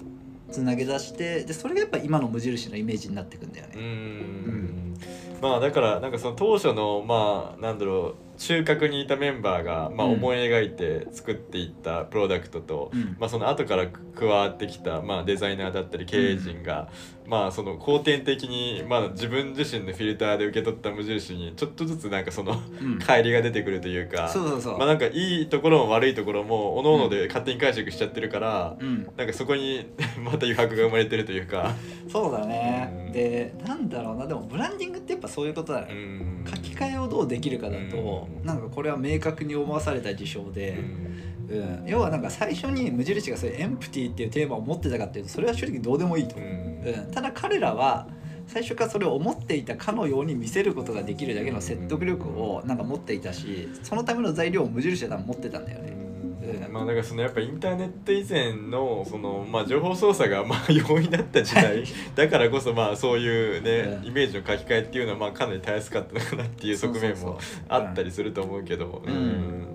[0.50, 3.82] つなげ出してでそれがやっぱ今の無印のイメージになってくんだようね。
[3.82, 4.94] ん。
[5.42, 10.12] まあだからなんかその当初のまあなんだろう中核にいたメンバーがまあうん。
[10.14, 13.16] 思い描いて作っていったプロダクトと、うん。
[13.20, 16.88] まあその後から加わってきたまあデザイナーだったり経営陣が、
[17.28, 22.98] まあその後天的にまあ自分自身のフィルターで受け取った無印にちょっとずつなんかそのうん。
[22.98, 29.86] 乖離が出てくるというか、そうそうそう、まあなんかいいところも悪いところも各々で勝手に解釈しちゃってるから、うん、なんかそこに
[30.24, 31.74] また余白が生まれてるというか。
[32.08, 33.12] そうだね、うん。
[33.12, 34.26] でなんだろうな。
[34.26, 36.44] でもブランディングってやっぱそういうことだよ、うん。
[36.46, 38.46] 書き換えをどうできるかだと、うん。
[38.46, 41.84] なんかこれは明確に思わされた事象うで、んうん。
[41.86, 47.08] 要はなんか最初に無印がそういうエンプティっていうテーマを持ってたかっていうとそれは正直どうでもいいと、ううん。
[47.08, 48.06] んただ彼らは
[48.46, 55.92] 最初からそれを思っていたかのように見せることができるだけの説得力をなんか持っていたしそのための材料を無印は多分持ってたんだよね。
[55.92, 56.72] うん。
[56.72, 61.84] まあなんかそのやっぱインターネット以前のそのまあ情報操作がまあ容易だった時代。
[62.14, 64.06] だからこそまあそういうねうん。
[64.06, 69.12] イメージの書き換えっていうのはまあかなりたやすかったのかなっていう側面もあったりすると思うけどうん。
[69.12, 69.67] うん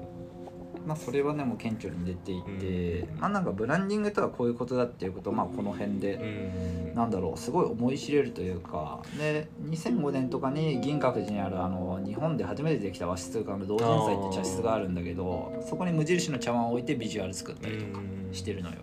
[0.86, 3.20] まあ、それはねもう顕著に出ていて、うん。
[3.20, 6.26] まあなんかブランディングとはこういうことだっていうことをまあこの辺で、う
[6.92, 6.96] ん。
[6.96, 18.76] なんだろうすごい思い知れるというかで2005年とかに銀閣寺にあるあの日本で初めてできた和紙通貨の同人祭って茶室があるんだけどそこに無印の茶碗を置いてビジュアル作ったりとかしてるのよ。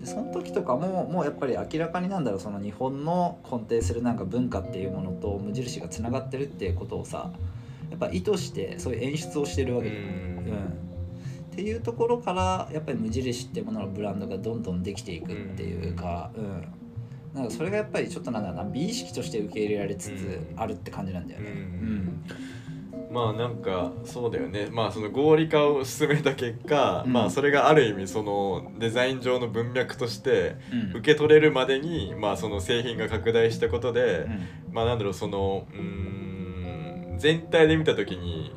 [0.00, 7.30] でその時とかももうやっぱり明らかになんだろうその日本の根底するなんか文化っていうものと無印がつながってるっていうことをさ
[7.90, 10.08] やっぱ意図してそういう演出をしてるわけだよね。
[10.08, 10.86] うん。
[10.86, 10.91] うん
[11.52, 16.72] っていうところからやっぱり無印っていうもののブランドがどんどんできていくっていうか、うん。
[17.34, 21.50] なんかそれがやっぱりちょっとなんだろうな美意識として受け入れられつつあるって感じなんだよね。
[21.50, 22.24] ううんん。
[23.10, 24.68] まあなんかそうだよね。
[24.70, 27.12] まあその合理化を進めた結果、うん。
[27.12, 30.98] まあそれがある意味そのデザイン上の文脈としてうん。
[31.00, 34.26] 受け取れるまでにまあその製品が拡大したことで、
[34.68, 34.74] うん。
[34.74, 35.80] まあなんだろうそのうー
[37.14, 38.52] ん全体で見た時に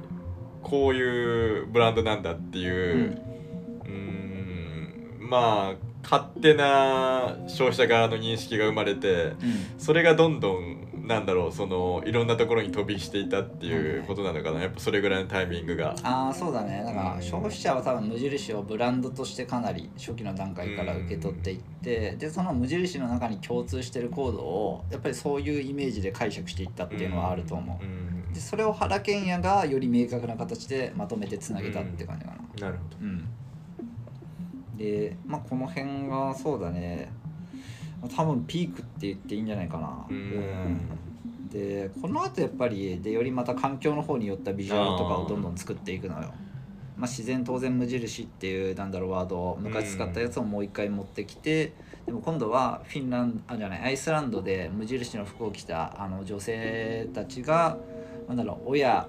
[0.66, 3.22] こういうブランドなんだっていう
[3.86, 9.36] うーんまあ勝手な消費者側の認識が生まれてうん。
[9.78, 14.62] それがどんどんなんだろうそのいろんなところに飛びしていたっていうことなのかな。
[14.62, 15.96] やっぱそれぐらいのタイミングが。
[16.04, 16.84] ああそうだね。
[16.86, 17.18] だかうん。
[17.18, 27.86] ら消費者は多分無印をブランドとしてかなり初期の段階から受け取っていってでその無印の中に共通してるコードをやっぱりそういうイメージで解釈していったっていうのはあると思う。
[27.86, 28.34] うん。
[28.34, 32.68] でそれを原賢也がより明確な形でまとめてつなげたって感じかな。
[32.68, 32.98] なるほど。
[33.02, 33.28] うん、
[34.78, 37.12] で、まあ、この辺がそうだね
[38.08, 40.06] 多分ピークって言っていいんじゃないかな。
[41.52, 46.34] でこの後やっぱりでよりまた環境の方に寄ったビジュアルとかをどんどん作っていくのよ。
[46.98, 51.74] まあ、自然当然無印っていうなんだろうワードを昔使ったやつをもう一回持ってきて、
[52.06, 57.78] でも今度はフィンランドあじゃないアイスランドで無印の服を着たあの女性たちが
[58.28, 59.08] なんだろう親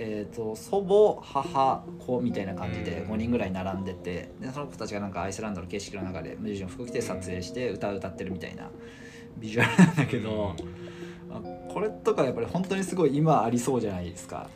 [0.00, 3.12] えー、と祖母母子みたいな感じでうん。
[3.12, 8.70] 5人ぐらい並んでてでその子たちがなんかアイスランドの景色の中で無印の服着て撮影して歌を歌ってるみたいな
[9.36, 10.56] ビジュアルなんだけど、
[11.30, 11.40] あ
[11.72, 14.48] これとかやっぱり本当にすごい今ありそうじゃないですか。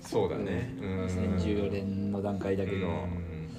[0.00, 0.74] そうだね。
[0.80, 1.06] うん。
[1.06, 3.50] 2014年の段階だけど、うん。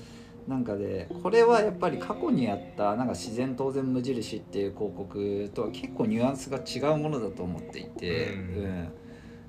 [0.48, 8.40] なんかでこれはやっぱり過去にあったなんか自然当然無印っていう広告とは結構ニュアンスが違うものだと思っていて、うん。
[8.40, 9.05] うん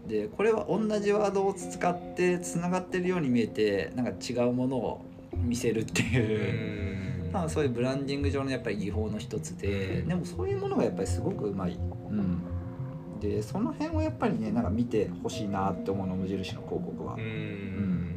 [0.09, 7.33] でこれは同じワードを使ってつながってるように見えてなんか違うものを見せるってういう、ん。
[7.33, 10.09] まあそういうブランディング上のやっぱり技法の一つで、うん。
[10.09, 11.73] でもそういうものがやっぱりすごくうまい。
[11.75, 12.43] うん。
[13.21, 17.15] でその辺をやっぱりねなんか見てほしいなって思うの無印の広告は。
[17.15, 18.17] うん。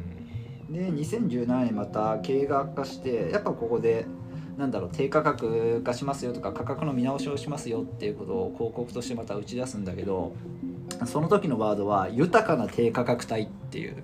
[0.70, 4.06] で2017年また経営が悪化してやっぱここで
[4.56, 10.34] なんだろう低価格化しますよとか価格の見直しをしますよっていうことを広告としてまた打ち出すんだけど
[11.06, 14.02] その時のワードは「豊かな低価格帯」っていう。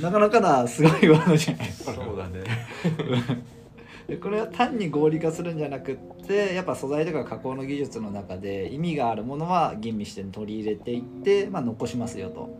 [0.00, 2.42] なかなかなすごいワードじゃないそうだね。
[4.08, 12.58] でこれは単に合理化するんじゃなくってやっぱ素材とか加工の技術の中で意味があるものは吟味して取り入れていって、まあ、残しますよと。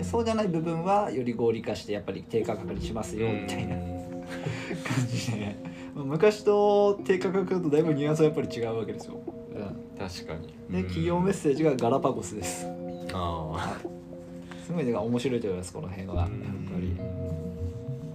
[0.00, 3.76] うそうじゃない部分はより合理化してやっぱり低価格にしますよみたいな。
[4.84, 5.56] 感じで。
[5.94, 10.54] まあ昔と低価格とだいぶニュアンスはやっぱり違うわけですよ、う確かに。
[10.72, 12.66] ん、で企業メッセージがガラパゴスです。
[13.12, 13.78] あ
[14.66, 16.14] すごいね面白いと思いますこの辺は。
[16.14, 16.28] やっあ。
[16.28, 16.96] ぱり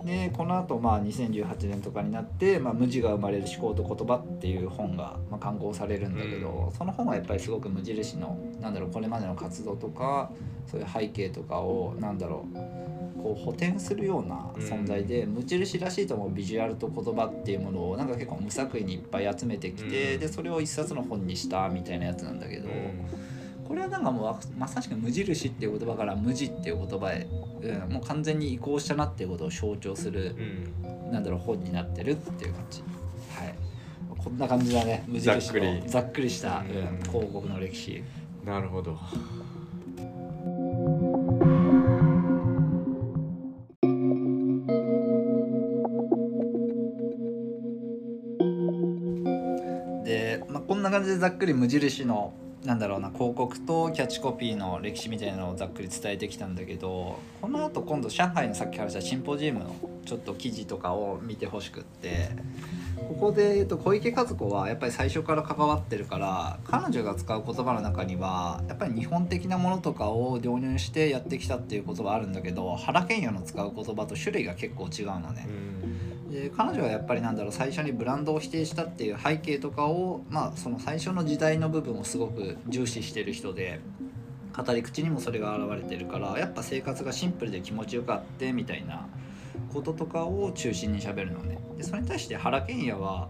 [0.08, 10.32] でこの後まあ2018年とかになって「まあ、無地が生まれる思考と言葉」っていう本が、まあ、刊行されるんだけど、その本はやっぱりすごく無印のなんだろうこれまでの活動とか
[10.65, 12.58] そういう背景とかをなんだろう
[13.22, 20.20] こう補填するような存在で、無印らしいと思うビジュアルと言葉っていうものをなんか結構無作為にいっぱい集めてきて、うん。
[20.20, 22.70] でそれを一冊の本にしたみたいなやつなんだけど。
[23.67, 27.27] これはなんかもうわまさしく無印っていう言葉から無地っていう言葉へ、
[27.62, 30.36] うん、もう完全に移行したなっていうことを象徴する
[30.84, 31.12] うん。
[31.12, 32.82] なんだろう本になってるっていう感じ。
[32.82, 33.56] はい。
[34.17, 35.03] こんな感じだね。
[35.08, 35.84] 無印のざっくり。
[35.86, 36.77] ざっくりした、うん。
[36.77, 38.03] うん広告の歴史。
[38.45, 38.97] なるほど。
[50.06, 52.34] で、まあ、こんな感じでざっくり無印の
[52.67, 59.73] なんだろうな広告とキャッチコピーの歴史みたいなのをざっくり伝えてきたんだけどこの後今度上海のさっき話したシンポジウムの
[60.06, 62.27] ちょっと記事とかを見てほしくって
[62.97, 75.47] ここで、えっと、小池和子はやっぱり最初から関わってるから彼女が使う言葉の中にはやっぱり日本的なものとかを導入してやってきたっていう言葉あるんだけど原賢也の使う言葉と種類が結構違うのね。
[76.32, 83.80] で彼女はやっぱりなんだろう最初にブランドを否定したっていう背景とかをまあその最初の時代の部分をすごく重視してる人で
[84.56, 89.08] 語り口にもそれが現れてるからやっぱ生活がシンプルで気持ちよかってみたいな
[89.74, 93.30] こととかを中心にしゃべるのねでそれに対して原賢也は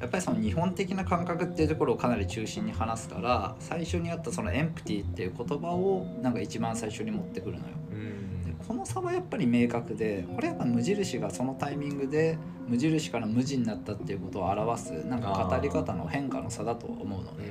[0.00, 7.64] やっぱりその日本的な感覚っていうところをかなり中心に話すから最初にあったそのエンプティっていう言葉をなんか一番最初に持ってくるのよ。
[7.90, 8.23] で
[8.66, 17.44] この差はやっぱり明確でこれやっぱ無印がそのタイミングで無印から無地になったっていうことを表すなんか語り方の変化の差だと思うのね。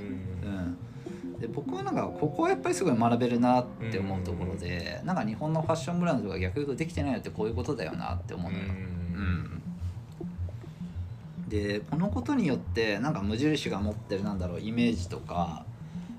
[0.44, 8.66] うん、で僕はなんかここはやっぱりすごい学べるなって思うところで、なんか日本のファッションブランドが逆に言うとできてないのってこういうことだよなって思うのよ。
[8.66, 9.62] うん。
[11.48, 15.66] でこのことによってなんか無印が持ってるなんだろうイメージとか、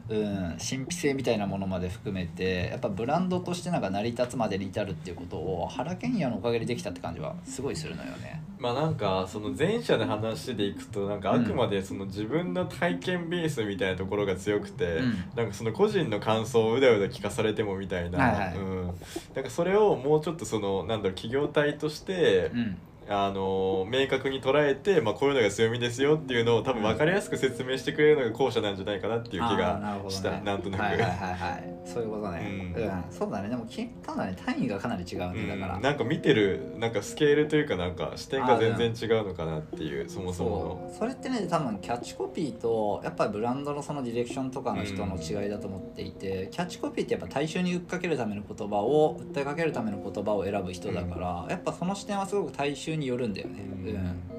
[0.09, 8.43] うん、神秘性みたいなものまで含めてやっぱブランドとしてなんか成り立つまでに至るっていうことを原賢也のおかげでできたって感じはすごいするのよね。
[8.59, 15.25] まあなんかその前者の話でいくとなんかあくまでその自分の体験ベースみたいなところが強くて、うん。
[15.35, 18.57] なんかその個人の感想をうだうだ聞かされてもみたいな、はいはい。
[18.57, 18.87] うん、
[19.35, 22.77] なんかそれをもうちょっとそのなんだろう企業体として、うん
[23.09, 30.83] あの明確に捉えて、まあ、こういうのが強みですよっていうのを多分分かりやすく説明してくれるのが後者なんじゃないかなっていう気がした、ねなんとなく。
[30.83, 31.75] はいはいはいはい。
[31.85, 32.87] そういうことね、ううん。
[32.87, 33.49] んそうだね。
[33.49, 40.99] でもきただね単位がかなり違うねだから、うんなんか見てるなんかスケールというかなんか視点が全然違うのかなっていうそもそもそう。
[40.99, 53.61] それってね多分キャッチコピーとやっぱりブランドのそのディレクションとかの人の違いだと思っていて、キャッチコピーってやっぱ大衆に訴えかけるための言葉を訴えかけるための言葉を選ぶ人だから、やっぱその視点はすごく大衆によるんだよね。
[53.61, 53.89] うん。
[53.89, 54.35] うん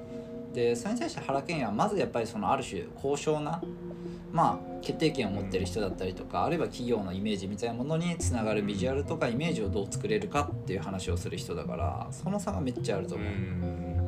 [0.55, 3.61] でそれに対して原賢也はまずやっぱりそのある種高尚な
[4.31, 13.31] まあ決定権を持ってる人だったりとかあるいは企業のイメージみたいなものにつながるビジュアルとかイメージをどう作れるかっていう話をする人だからその差がめっちゃあるとう思う。
[13.31, 13.35] ん。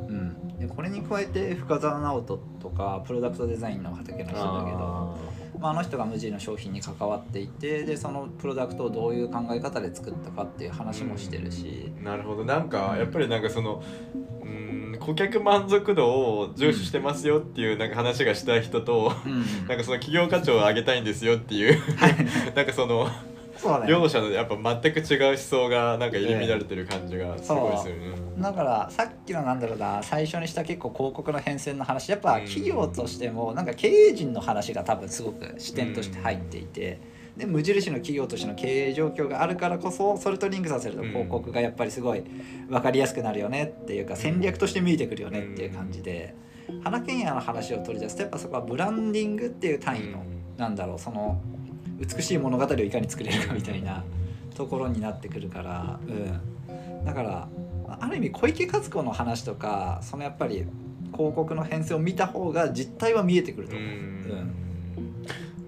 [0.08, 5.18] うん、でこれに加えて深澤直人とかプロダクトデザインの畑の人だけどあ
[5.60, 12.46] まあ、あの人が無地の商品に関わっていてでそのプロダクトをどういう考え方で作ったかっていう話もしてるし、ーなるほど。
[12.46, 13.82] なんかやっぱりなんかその
[14.14, 14.37] うん
[15.00, 21.80] 顧客満足度を重視してますよっていうなんか話がしたい人と、うんなんかその企業価値を上げたいんですよっていう
[22.56, 23.10] なんかその
[23.58, 28.16] そね両者のやっぱ全く違う思想がなんか入り乱れてる感じがすごいするね。
[28.38, 37.17] だからさっきのなんだろうな最初にした結構広告の変遷の話やっぱうん企業としてもなんか経営陣の話が多分すごく視点として入っていて。
[37.38, 41.10] で無印の企業としての経営状況があるからこそそれとリンクさせるとうん。
[41.10, 42.24] 広告がやっぱりすごい
[42.68, 46.36] 分かりやすくなるよねっていうか戦略として見えてくるよねっていう感じで
[46.84, 50.24] 原賢也の話を取り出すとやっぱそこはブランディングっていう単位の
[50.58, 51.40] なんだろうその
[52.00, 54.04] 美しい物語をいかに作れるかみたいな
[54.56, 57.48] ところになってくるから、うん、だから
[58.00, 60.66] ある意味小池和子の話とかそのやっぱり
[61.14, 63.80] 広告の編成を見た方が実態は見えてくるとう。
[63.80, 63.90] 思う。
[63.90, 64.67] ん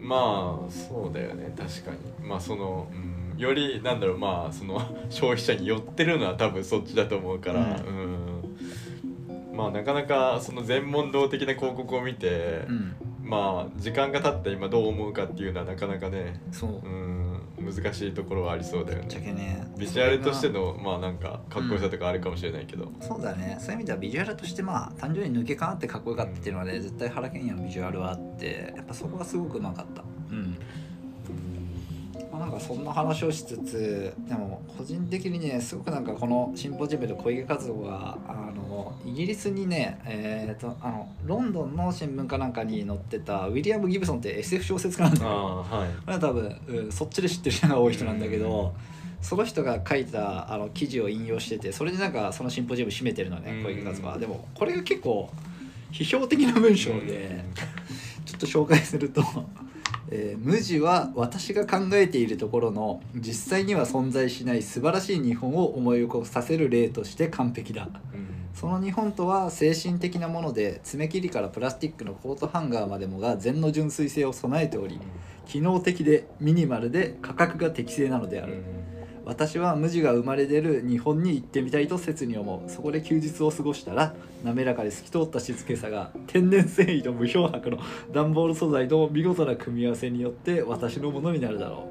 [0.09, 1.53] まあそうだよね。
[1.55, 2.27] 確かに。
[2.27, 9.55] まあその、うん、よりなんだろうまあその 消費者に寄ってるのは多分そっちだと思うから、ううん。
[9.55, 12.95] まあなかなかその全問答的な広告を見て、うん、
[13.29, 16.81] まあ時間が経った今どう思うかっていうのはなかなかね、そう。
[16.83, 19.67] うん、難しいところはありそうだよぶっちゃねけね。
[19.77, 23.57] ビジュアルとしてのまあなんかかっこよさとかあるかもしれないけど、そうだね。
[23.59, 30.03] そういう意味ではビジュアルとしてまあ単純に抜け感あってかっこよかったっていうのはね絶対原賢也のビジュアルはあってやっぱそこはすごくうまかった。
[30.31, 30.57] うん。
[32.31, 38.48] まあなんかそんな話をしつつでも個人的にねすごくなんかこのシンポジウムで小池活動があ
[38.79, 45.89] のイギリスにねえー、とあのロンドンの新聞かなんかに載ってたウィリアム・ギブソンって SF 小説家なんだけどはい。
[46.05, 48.73] これは多分、うんそっちで知ってる人が多い人なんだけど、
[49.21, 54.17] その人が書いたあの記事を引用しててそれでなんかそのシンポジウム締めてるのね小池和子は。
[54.17, 55.29] でもこれが結構
[55.91, 57.43] 批評的な文章で
[58.25, 59.23] ちょっと紹介すると
[60.11, 74.99] 「えー無地は私が考えているところの実際には存在しない素晴らしい日本を思い起こさせる例として完璧だ」うんその日本とは精神的なもので爪切りからプラスチックのコートハンガーまでもが禅の純粋性を備えており
[75.45, 78.63] 機能的でミニマルで価格が適正なのである、
[79.25, 82.69] 私は無地が生まれ出る日本に行ってみたいと切に思う。
[82.69, 87.79] そこで休日を過ごしたら滑らかで透き通った静けさが天然繊維と無漂白の
[88.11, 91.89] 段ボール素材の見事な組み合わせによって私のものになるだろ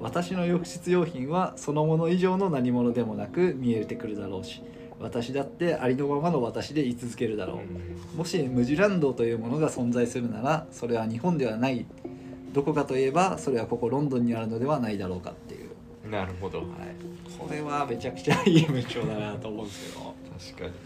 [0.00, 0.02] う。
[0.02, 4.62] 私の浴室用品はそのもの以上の何物でもなく見えてくるだろうし
[5.00, 8.18] 私だってありのままの私で居続けるだろう、うん。
[8.18, 11.86] もしムジュランドというものが存在するならそれは日本ではない。
[12.52, 16.58] どこかといえばそれはここロンドンにあるのではないだろうかっていう、なるほど。
[16.58, 16.68] はい、
[17.38, 20.14] これはめちゃくちゃいい文章だなと思うんですけど、
[20.58, 20.76] 確か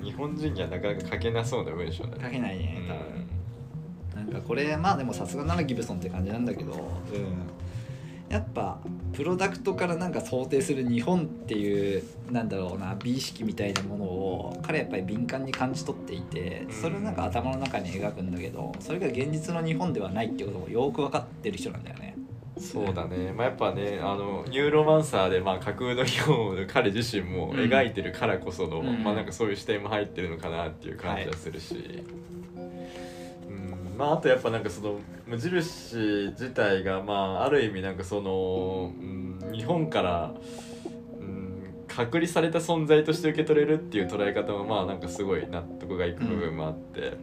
[0.00, 0.10] に。
[0.10, 2.24] 日本人にはなかなか書けなそうな文章だね。
[2.24, 2.88] 書けないねうん。
[2.88, 6.78] 多分、なんかこれまあでもさすがならギブソンって感じなんだけど、うん、
[8.32, 8.78] やっぱ
[9.12, 22.16] プロダクトからなんか想定する日本っていうなんだろうな美意識みたいなものを彼やっぱり敏感に感じ取っていてそれをなんか頭の中に描くんだけどそれが現実の日本ではないっていうこともよく分かってる人なんだよね。
[22.58, 29.02] そうだね、まあ、やっぱねあのニューロマンサーで、まあ、架空の日本を彼自身も描いてるからこその、うん。
[29.02, 32.32] まあ、なんかそういう視点も入ってるのかなっていう感じはするし、うん
[34.02, 34.98] まあ、あとやっぱなんかその
[35.28, 35.96] 無印
[36.32, 40.34] 自体が、まあ、ある意味なんかその、うん、日本から、
[41.20, 47.16] うん、隔離された存在として受け取れるっていう捉え方もまあなんかすごい納得がいく部分もあって。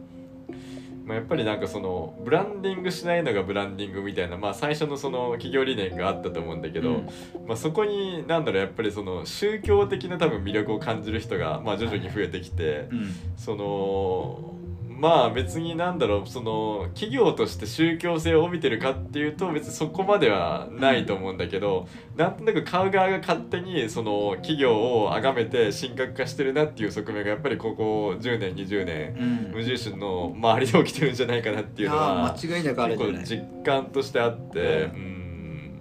[1.04, 7.06] まあ、やっぱりなんかそのブランディングしないのがブランディングみたいな、まあ、最初のその企業理念があったと思うんだけど、うん
[7.48, 14.54] まあ、そこに何だろうやっぱりその宗教的な多分魅力を感じる人が、まあ、徐々に増えてきて、うんその
[15.00, 29.52] まあ別になんだろうその企業として宗教性を帯びてるかっていうと別にそこまではないと思うんだけど、なんとなく買う側が勝手にその企業を崇めて神格化してるなっていう側面がやっぱりここ10年20年うん。
[29.54, 35.80] 無印の周りで起きてるんじゃないかなっていうのは間違いなくある結構実感としてあって、ううん。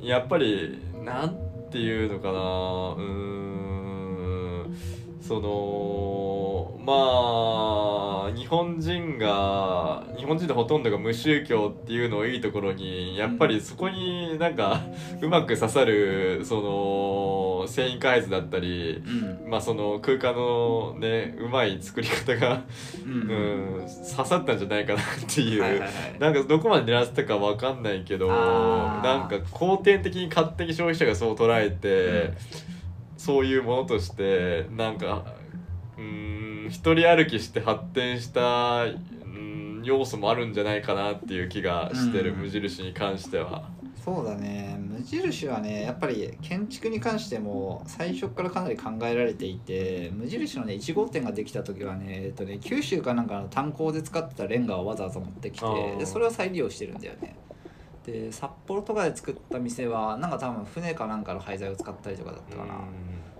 [0.00, 1.36] やっぱりなん
[1.70, 3.61] ていうのかなうーん
[5.32, 14.82] そのまあ日本人が日本人のほとんどが無宗教っていうのをいいところにやっぱりそこになんか
[15.22, 19.50] うまく刺さるその繊維開発だったりうん。
[19.50, 22.64] まあその空間のねうまい作り方が
[23.06, 23.12] うん。
[23.12, 25.04] うん、刺さったんじゃないかなっ
[25.34, 25.90] ていう、はいはいはい。
[26.18, 32.34] なんかどこまで狙ってたかわかんないけどなんか後天的に勝手に消費者がそう捉えて、
[33.22, 35.24] そういうものとしてなんか
[35.96, 42.38] うん一人歩きして発展したうん要素もあるんじゃないかなっていう気がしてる、うん。
[42.40, 43.68] 無印に関しては。
[44.04, 44.76] そうだね。
[44.80, 57.36] 無印はねやっぱり建築に関しても最初からかなり考えられていて無印のね1号店ができた時はね,、えっとね九州かなんかの炭鉱で使ってたレンガをわざわざ持ってきてでそれを再利用してるんだよね
[58.06, 62.74] で札幌とかで作った店はなんか多分船かなんかの廃材を使ったりとかだったかな、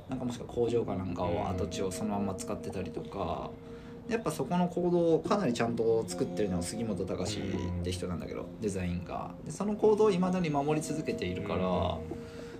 [0.08, 3.50] なんかもしくは工場かなんかを跡地をそのまま使ってたりとか。
[4.08, 7.42] やっぱそこの行動をかなりちゃんと作ってるのは杉本隆っ
[7.84, 9.30] て人なんだけどデザインが。
[9.44, 11.98] でその行動をいまだに守り続けているから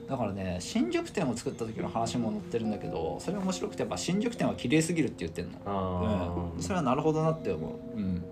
[0.09, 6.53] だからね新宿店を作った時の話も載ってるんだけどそれ面白くてやっぱ新宿店は綺麗すぎるって言ってんの。
[6.57, 8.24] うん、それはなるほどなって思う、うん、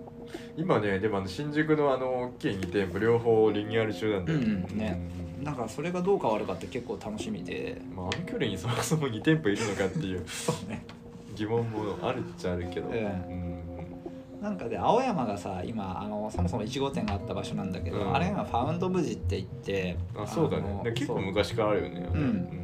[0.57, 4.99] 今ねでもあの新宿のあの大きい2店舗両方リニューアル中なんだようんうんね。
[5.43, 7.81] だからそれがどう変わるかって結構楽しみで。
[7.95, 10.85] まあ、あの距離にそもそも2店舗いるのかっていう そうね。
[11.35, 14.41] 疑問もあるっちゃあるけど、えうん。
[14.41, 18.15] なんかで青山がさ今あのそもそも1号店があった場所なんだけど、うん。
[18.15, 20.91] あれが今ファウンドブジって言ってあそうだね。
[20.93, 22.09] 結構昔からあるよね。
[22.13, 22.60] うん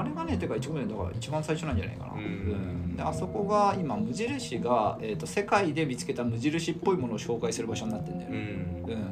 [0.00, 2.96] あれがねてか1号店だから一番最初なんじゃないかな、うん。
[2.96, 8.98] であそこが今無印が、えー、と世界で見つけた無印っぽいものを紹介する場所になってんだようん、うね、ん。
[8.98, 9.04] うん。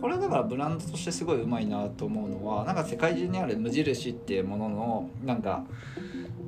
[0.00, 5.64] これだからブランドとしてすごいうまいなと思うのはなんか世界中にある無印っていうもののなんか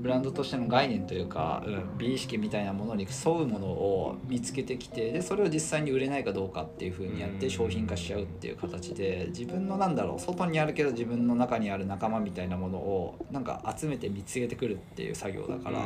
[0.00, 15.80] ブランドとしての概念というか、うん、美意識みたいなものに沿うものを見つけてきてでそれを実際に売れないかどうかっていう風にやって商品化しちゃうっていう形で自分のなんだろう外にあるけど自分の中にある仲間みたいなものをなんか集めて見つけてくるっていう作業だから、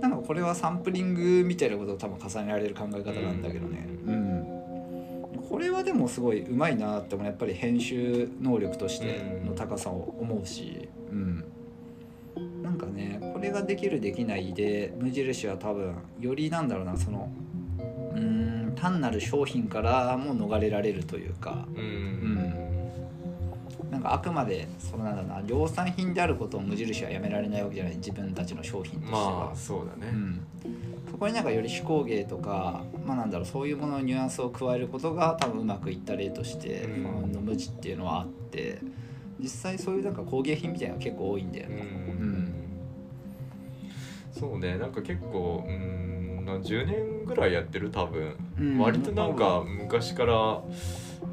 [0.00, 3.88] なんかこれはサンプリングみたいなことを多分重ねられる考え方なんだけどね。
[4.06, 4.56] ううん。
[5.48, 7.26] これはでもすごいうまいなって思う。
[7.26, 11.44] やっぱり編集能力としての高さを思うし、うん、
[12.66, 17.30] なんかねこれができるできないで無印は多分よりなんだろうなその
[17.78, 21.66] うーん単なる商品からも逃れられるというか。
[21.74, 21.82] うん。
[21.82, 22.66] ん。
[23.90, 29.20] なんかあくまでそのなんだろうな量産品であることを無印はやめられないわけじゃない自分たちの商品としては。
[29.30, 30.46] まあそうだね、うん、
[31.08, 37.02] そこになんかより手工芸とか、まあ、なんだろうそういうもののニュアンスを加えることが多分うまくいった例として、うん。
[37.04, 38.80] ファウンド無地っていうのはあって
[39.38, 41.76] 実際そういうなんか工芸品みたいなのが結構多いんだようん。
[41.76, 41.82] ね。
[42.08, 42.55] うん
[44.38, 48.78] そうねなんか結構うんな10年ぐらいやってる多分、うん。
[48.78, 50.34] 割となんか昔から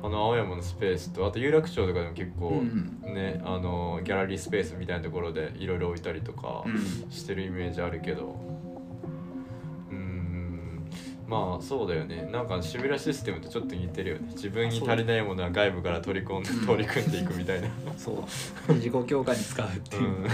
[0.01, 2.99] あの青山のスペースとあと有楽町とかでも結構うん。
[3.13, 7.11] ね、あのギャラリースペースみたいなところでいろいろ置いたりとかうん。
[7.11, 8.52] してるイメージあるけど
[11.33, 12.29] まあそうだよね。
[12.31, 14.27] なんかシミュラシステムとちょっと似てるよね。
[14.33, 17.69] 自分に足りないものは外部から取り込んでうん取り組んでいくみたいな。
[17.97, 18.11] そ
[18.69, 18.73] う。
[18.73, 20.27] 自己強化に使うっていう、うん。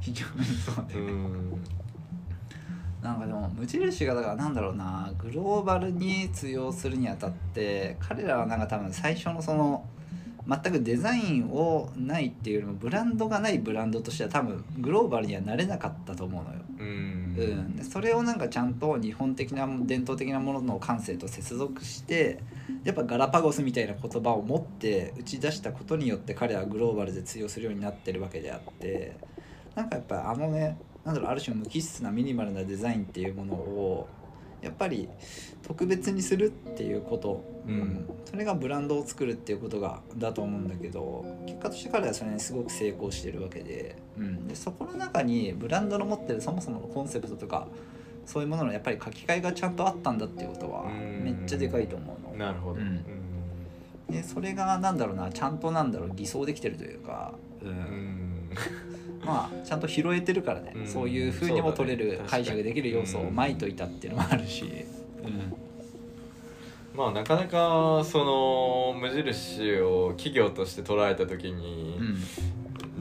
[0.00, 1.62] 非常にそうね、うん。
[3.00, 5.12] なんかでも無印がだからなんだろうな。
[5.16, 9.84] グローバルに通用するにあたって彼らはなんか多分最初のその
[10.46, 16.60] 全くデザインをないっていうよりもブランドがないブランドとしては多分グローバルにはなれなかったと思うのよ。
[16.78, 22.40] うんうん、でそれをなんかちゃんと日本的な伝統的なものの感性と接続して
[22.84, 29.16] やっぱガラパゴスみたいな言葉を持って打ち出したことによって彼はグローバルで通用するようになってるわけであって
[29.74, 34.08] なんかやっぱあのねなんだろうある種無機質なミニマルなデザインっていうものを
[34.62, 35.08] やっぱり
[35.62, 38.08] 特別にするっていうこと、うん。
[38.24, 47.68] それがブランドを作るっていうことがだと思うんだけど結果として彼はそれにすごく成功してるわけで,、うん、でそこの中にブランドの持ってるそもそものコンセプトとか
[48.26, 51.24] そういうもののやっぱり書き換えがちゃんとあったんだっていうことはうん。
[51.24, 52.36] めっちゃでかいと思うの。
[52.36, 53.04] なるほど、うん。
[54.08, 58.50] でそれがなんだろうなちゃんとなんだろう偽装できてるというか、うんうん
[59.24, 60.86] まあちゃんと拾えてるからね、うん。
[60.86, 62.20] そういう風にも取れるね。
[62.26, 64.64] 解釈できる要素をまいといたっていうのもあるし、
[66.94, 72.18] まあなかなかその無印を企業として捉えた時に、うん。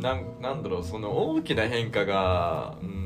[0.01, 2.98] なんなんだろうその大きな変化がうーん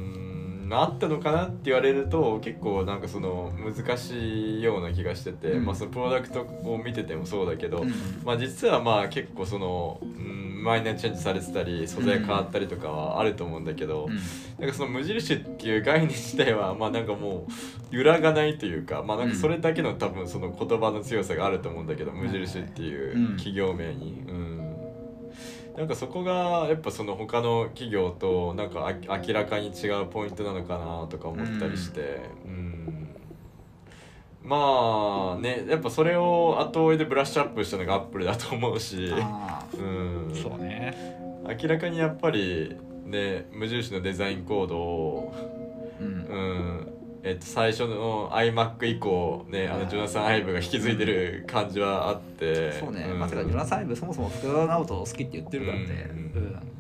[0.72, 5.66] あったのかなって言われると結構なんかその難しいような気がしてて、うん。
[5.66, 7.94] まあそのプロダクトを見ててもそうだけど、うん。
[8.24, 14.16] まあ実はまあ結構その、うん、マイナーチェンジされてたり素材変わったりとかはあると思うんだけど、うん。
[14.60, 17.48] なんかその無印っていう概念自体はまあなんかも
[17.92, 23.38] う揺らがないというかまあなんかそれだけの多分その言葉の強さがあると思うんだけど、無印っていううん。
[23.38, 24.63] 企業名に、うん、
[25.78, 33.10] なんかそこがやっぱその他の企業となんかあ明らかに違うポイントなのかなとか思ったりして、うん。
[34.44, 39.10] まあねやっぱそれを後追いでブラッシュアップしたのがアップルだと思うし。
[39.14, 40.32] あうん。
[40.32, 41.18] あそうね。
[41.62, 45.34] 明らかにやっぱりね無印のデザインコードを
[46.00, 46.08] うん。
[46.08, 46.10] う
[46.90, 53.18] んえっと、最初の iMac 以降ねあのジョナサン・アイブが引き継いでる感じはあってそうね、ん。
[53.18, 56.10] まさかジョナサン・アイブそもそも福田直人好きって言ってるからね。
[56.12, 56.74] うん。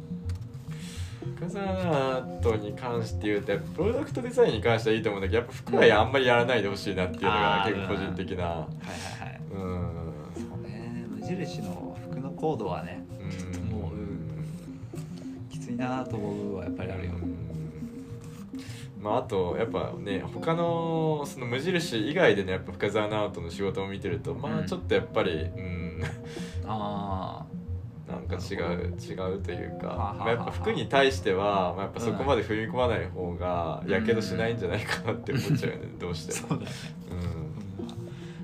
[1.37, 9.41] 深澤アートに関して言うとプロダクトデザインに関してはいいと思うんだけどやっぱ服はあんまりやらないでほしいなっていうのが結構個人的なはいはいはい。
[9.49, 9.93] うん。
[10.35, 11.05] そうね。
[11.09, 13.29] 無印の服のコードはねうん。
[13.29, 15.47] ちょっともう、うん。
[15.49, 17.13] きついなと思うはやっぱりあるよ、
[19.03, 24.59] まああとやっぱね他のその無印以外でねやっぱ深澤直人の仕事を見てるとまうん。
[24.61, 26.01] あちょっとやっぱりうん。
[26.65, 27.45] あ
[28.07, 36.71] なんか違う違うというか、まあ、やっぱ服に対しては、まあ、やっぱそこまで踏み込まない方がうんやけどしないんじゃないかなって思っちゃうよね、どうしても、そうだね。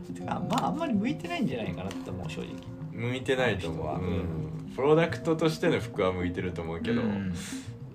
[0.10, 3.08] うてかまああんまり向いてないんじゃないかなって思う正直。
[3.08, 7.34] ん、向いてないと思う、うん、プロダクトとしての服は向いてると思うけど、うん。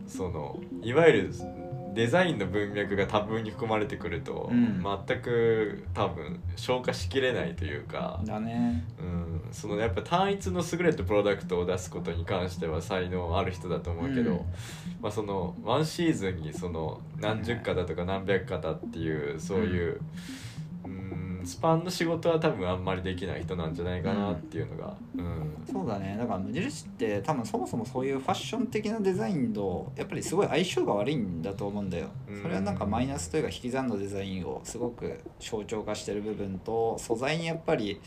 [0.07, 1.31] そのいわゆる
[1.95, 4.85] デザインの文脈が多分に含まれてくると、うん。
[5.07, 8.85] 全く多分消化しきれないというか、だね。
[8.99, 14.39] うん、そのやっぱ単一の優れたプロダクトを出すことに関しては才能ある人だと思うけど、うん。
[15.01, 20.01] まあ、そのワンシーズンにその何十型とか何百型っていうそういう、
[20.85, 25.65] うん、スパンの仕事は多分あんまりできない人なんじゃないかなっていうのが、うん。
[25.71, 26.17] そうだね。
[26.19, 32.09] だから無印って多分そもそもそういうファッション的なデザインとやっぱりすごい相性が悪いんだと思うんだよ。
[32.29, 32.43] うん。
[32.43, 38.01] それはなんかマイナスというか引き算のデザインをすごく象徴化してる部分と素材にやっぱり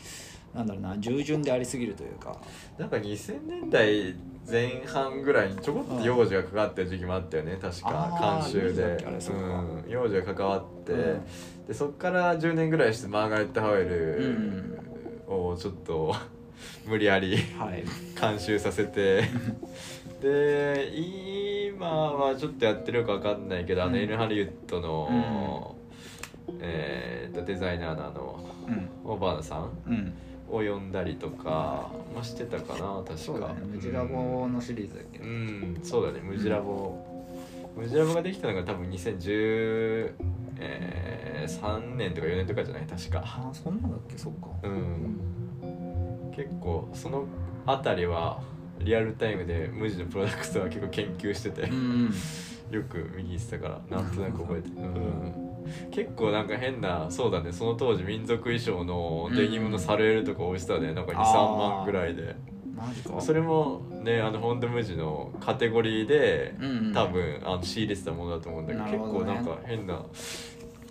[0.54, 2.36] なんだろうな従順でありすぎるというか。
[2.78, 4.14] なんか2000年代
[4.50, 8.96] 前半ぐらいにちょこっと幼児が関わってる時期もあったよね確かあー監修で。
[8.96, 9.10] うか。
[9.10, 11.20] うん、幼児が関わって、うん。
[11.66, 14.76] でそっから10年ぐらいしてマーガレット・ハウエル
[15.28, 16.14] うんをちょっと
[16.88, 17.84] 無理やりはい。
[18.18, 19.24] 監修させて。
[20.22, 20.90] で
[21.76, 23.98] 今はちょっとやってるかわかんないけどあのうん。
[23.98, 25.76] エル・ハリウッドの、
[26.60, 28.88] えーとデザイナーのあのうん。
[29.04, 30.12] オバーナさんうん
[30.50, 33.16] を呼んだりとか、まあ、してたかな確か。
[33.18, 36.96] そうだねムジラボのシリーズだっけ、うんそうだねムジラボ、
[37.76, 40.12] ムジラボができたのが多分2013、
[40.60, 42.86] えー3年とか4年とかじゃない？
[42.86, 43.20] 確か。
[43.24, 44.18] ああそんなんだっけ？
[44.18, 44.48] そっか。
[44.64, 45.20] うん。
[46.36, 47.24] 結構その
[47.64, 48.42] あたりは
[48.80, 52.10] リアルタイムで無地のプロダクトは結構研究してて、うん。
[52.70, 55.47] よく見に行ってたからなんとなく覚えてる、うん
[55.90, 62.36] 結構なんか変なそうだねその当時民族衣装のデニムのサルエルとか置いてたねなんか23万ぐらいで。
[63.20, 66.94] それもねあのホンダムジのカテゴリーでうんうん。
[66.94, 68.98] 多分あの仕入れてたものだと思うんだけどね。
[68.98, 70.00] 構なんか変な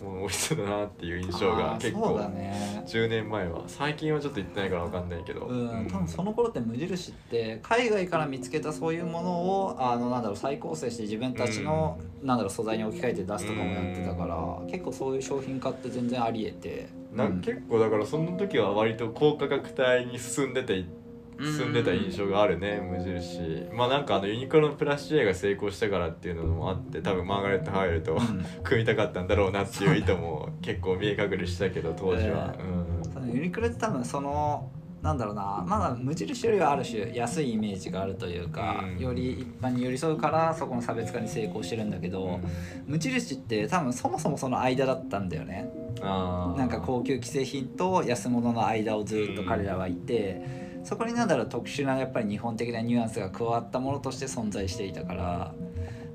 [0.03, 2.83] もの置いてたなっていう印象が結構だね。
[2.85, 3.63] 10年前は。
[3.67, 5.45] 最近はちょっと行ってないから分かんないけど。
[5.45, 16.87] うん、多分その頃って無印って海外から見つけたそういうものをあのなんだろう再構成して自分たちの、なんだろう素材に置き換えて出すとかもやってたから、結構そういう商品化って全然ありえて。
[17.13, 20.85] なん結構だからその時は割と高価格帯に進んでて
[21.39, 23.67] 進んでた印象があるね無印。
[23.73, 28.45] まあなんかあのユニクロのプラス J が成功したからっていうのもあって多分マーガレット・ハイルとうん。
[28.63, 32.55] 組みたかったんだろうなっていう意図も結構見え隠れしたけど当時は、
[33.13, 34.69] そのユニクロって多分その
[35.01, 38.99] なんだろうなまだ無印よりはある種安いイメージがあるというか、うん。
[38.99, 42.43] より一般に寄り添うからそこの差別化に成功してるんだけど、うん。
[42.87, 45.69] 無印って多分そもそもその間だったんだよね。
[46.01, 55.53] なんか高級既製品と安物の間をずっと彼らはいて、そこになんだろう特殊なやっぱり日本的なニュアンスが加わったものとして存在していたから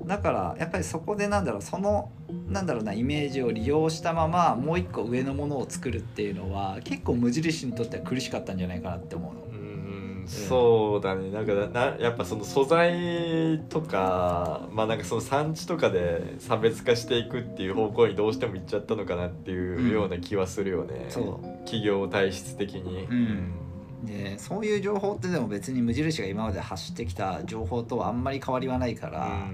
[0.03, 2.11] だからやっぱりそこでなんだろうその
[2.49, 9.41] なんだろうなイメージを利用したままもう一個上のものを作るっていうのは結構無印にとっては苦しかったんじゃないかなって思うの。
[9.41, 11.29] うんそうだね。
[11.29, 21.47] なんかなやっぱその素材とかまあなんかその産地とかで差別化していくっていう方向にどうしても行っちゃったのかなっていうような気はするよね、そう。
[21.65, 23.62] 企業体質的に、うん
[24.03, 29.47] でそういう情報ってでも別に無印が今まで発してきた情報とはあんまり変わりはないから、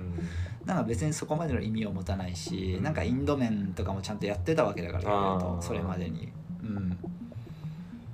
[0.66, 2.84] なんか別にそこまでの意味を持たないし、うん。
[2.84, 6.32] なんかインド麺とかもちゃんとやってたわけだからとそれまでに。
[6.64, 6.98] うん。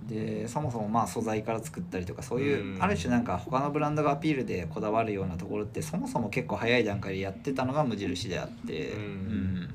[0.07, 2.83] でそもそもまあ素材から作ったりとかそういう、うん。
[2.83, 9.69] ある種なんか他のブランドがアピールでこだわるようなところってそもそも結構早い段階でやってたのが無印であって、うん。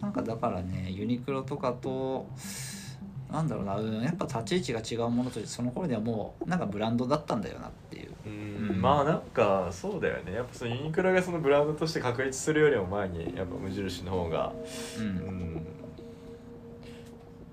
[0.00, 2.26] なんかだからねユニクロとかと
[3.30, 8.12] なんだろうな、うん、やっぱ立ち位置が違うものとしてその頃にはもうなんかブランドだったんだよなっていう。
[8.26, 8.68] うん。
[8.70, 8.80] うん。
[8.80, 10.32] まあなんかそうだよね。
[10.32, 14.52] やっぱそのユニクロがそのブランドとして確立するよりも前にやっぱ無印の方が、
[14.98, 15.08] ううん
[15.56, 15.66] ん、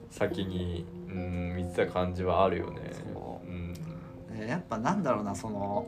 [0.10, 2.92] 先に、うん、見てた感じはあるよね。
[2.94, 3.48] そう。
[3.48, 3.74] うん。
[4.38, 5.88] えーやっぱなんだろうなその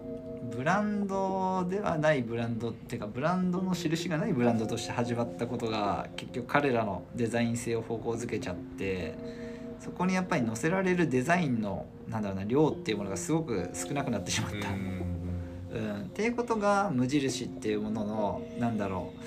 [0.51, 9.46] ブランドではないブランドっていうかブランドの印がないブランドとして始まったことが結局彼らのデザイン性を方向づけちゃって
[9.87, 14.69] そこにやっぱり載せられるデザインのなんだろうな量っていうものがすごく少なくなってしまった。
[14.69, 19.21] うん、っていうことが無印っていうもののなんだろう、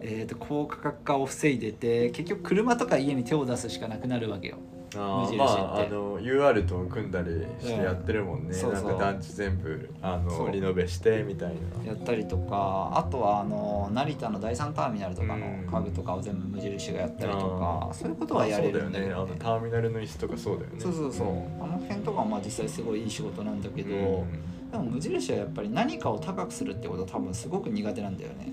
[0.00, 4.58] えー、と高価格化を防いでて結局車とか家に手を出すしかなくなるわけよ。
[4.98, 8.84] 無印あーまあってあの UR と組んだりしてやってるもんね、うんそうそう。
[8.84, 11.84] なんか団地全部あのリノベしてみたいな。
[11.84, 15.66] やったりとかあとはあの成田の第三ターミナルとかのうん。
[15.72, 19.14] 家具とかを全部無印がやったりとかあそういうことはやれるんだよね。
[19.14, 20.80] あのターミナルの椅子とかそうだよね。
[20.80, 21.28] そうそうそう、
[21.62, 28.52] あの辺とかはまあ実際すごいいい仕事なんだけど、でも無印はやっぱり何かを高くするってことは多分すごく苦手なんだよね。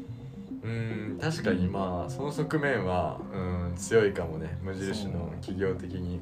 [0.70, 3.38] うん、うん確かにまあその側面は、う
[3.74, 6.22] ん、強いかもね無印の企業的に。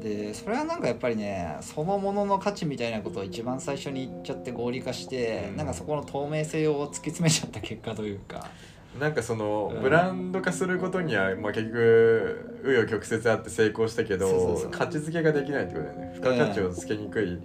[0.00, 5.56] でそれはなんかやっぱりねそのものの価値みたいなことを一番最初に言っちゃって合理化して、うん。
[5.56, 8.46] なんかそこの透明性を突き詰めちゃった結果というか。
[8.94, 9.82] うん、なんかその、うん。
[9.82, 14.70] ブランド化することには、まあ、結局紆余曲折あって成功したけどそうそうそう。
[14.70, 16.12] 価値付けができないってことだよね。
[16.14, 17.38] 付加価値をつけにくい、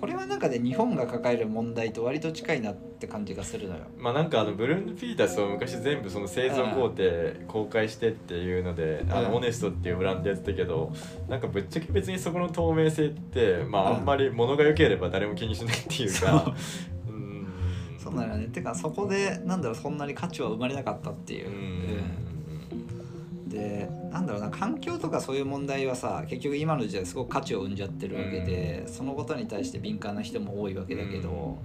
[0.00, 3.82] これはなんかで日本が抱える問題と割と近いなって感じがするのよ。
[3.98, 7.04] まあなんかあのブルーン・ピータースを昔全部その製造工程
[7.46, 9.24] 公開してっていうので、あうん。
[9.30, 10.90] のオネストっていうブランドやってたけど
[11.28, 13.96] なんかぶっちゃけ別にそこの透明性ってまあうん。
[13.98, 16.54] あんまり物が良ければ誰も気にしないっていうか。
[17.08, 17.46] うん。
[17.98, 18.46] そうなのよね。
[18.46, 21.48] てかそこでなんだろうそんなに価値は生まれなかったっていう。
[21.48, 21.50] う。
[21.50, 21.54] ん。
[21.54, 22.29] うん
[23.50, 31.58] でなんだろうな環境とかそういう問題はさ結局今の時代すごく価値を生んじゃってるわけで、そのことに対して敏感な人も多いわけだけど、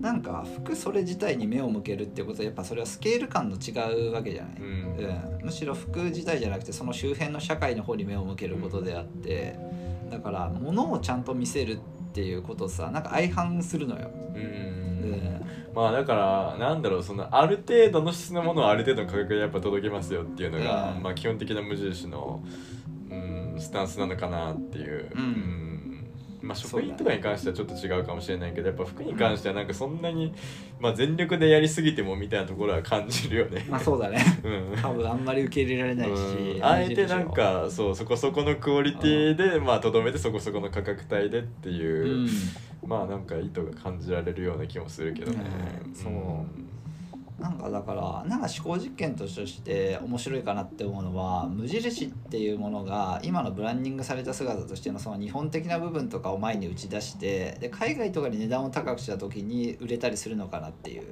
[0.00, 3.72] なんか服それ自体に目を向けるってことはやっぱそれはスケール感の違
[4.08, 4.64] うわけじゃない、うん。
[5.38, 5.44] うん。
[5.44, 9.58] むしろ服自体じゃなくてその周辺の社会の方に目を向けることであって、
[10.10, 14.10] だから物をちゃんと見せるっていうことさなんか相反するのよ。
[14.34, 14.40] うん。
[14.40, 15.40] うん。
[15.74, 21.02] まあだからなんだろうそのある程度の質のものをある程度の価格でやっぱ届けますよっていうのが、うん。
[21.02, 22.42] まあ基本的な無印の、
[23.10, 25.73] うん、スタンスなのかなっていう、うん
[26.44, 30.34] まあ食品とかに関してはちょっと違うかもしれないけどやっぱ服に関してはなんかそんなに、
[30.78, 33.64] まあ、全力でやりすぎてもみたいなところは感じるよね。
[33.70, 36.20] まあそうだねうん多分あんまり受け入れられないし、
[36.56, 42.28] うんあえてなんかそうそこそこのクオリティでまあとどめてそこそこの価格帯でっていうう、ん
[42.86, 45.38] まあなんか意図が感じられるような気もするけどね。
[45.86, 46.73] うんそう
[47.38, 61.04] なんかだからなんか思考実験として面白いかなって思うのは無印っていうものが今のブランディングされた姿としてのその日本的な部分とかを前に打ち出してで海外とかに値段を高くした時に売れたりするのかなっていう。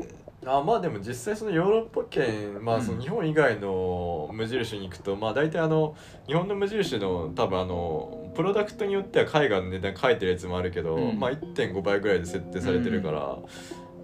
[0.44, 5.96] あまあでも実際そのヨーロッパ圏まあその日本以外の無印に行くと、まあ大体あの
[6.26, 11.18] 日本の無印の多分あのプロダクトによっては海外の値段書いてるやつもあるけど、うん。
[11.18, 13.38] まあ1.5倍ぐらいで設定されてるから、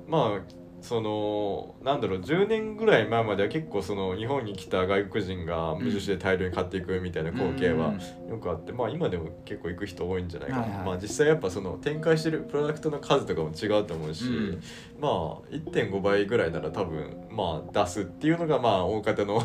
[0.07, 7.95] まあそのなんだろう10年ぐらい前までは結構その日本に来た外国人が無印で大量に買っていくみたいな光景は
[8.29, 10.87] よくあって、まあ今でも結構行く人多いんじゃないかな、はいはい。
[10.87, 14.63] まあ実際やっぱその展開してるプロダクトの数とかも違うと思うし、うん。
[15.01, 15.11] まあ
[15.51, 19.43] 1.5倍ぐらいなら多分まあ出すっていうのがまあ大方の、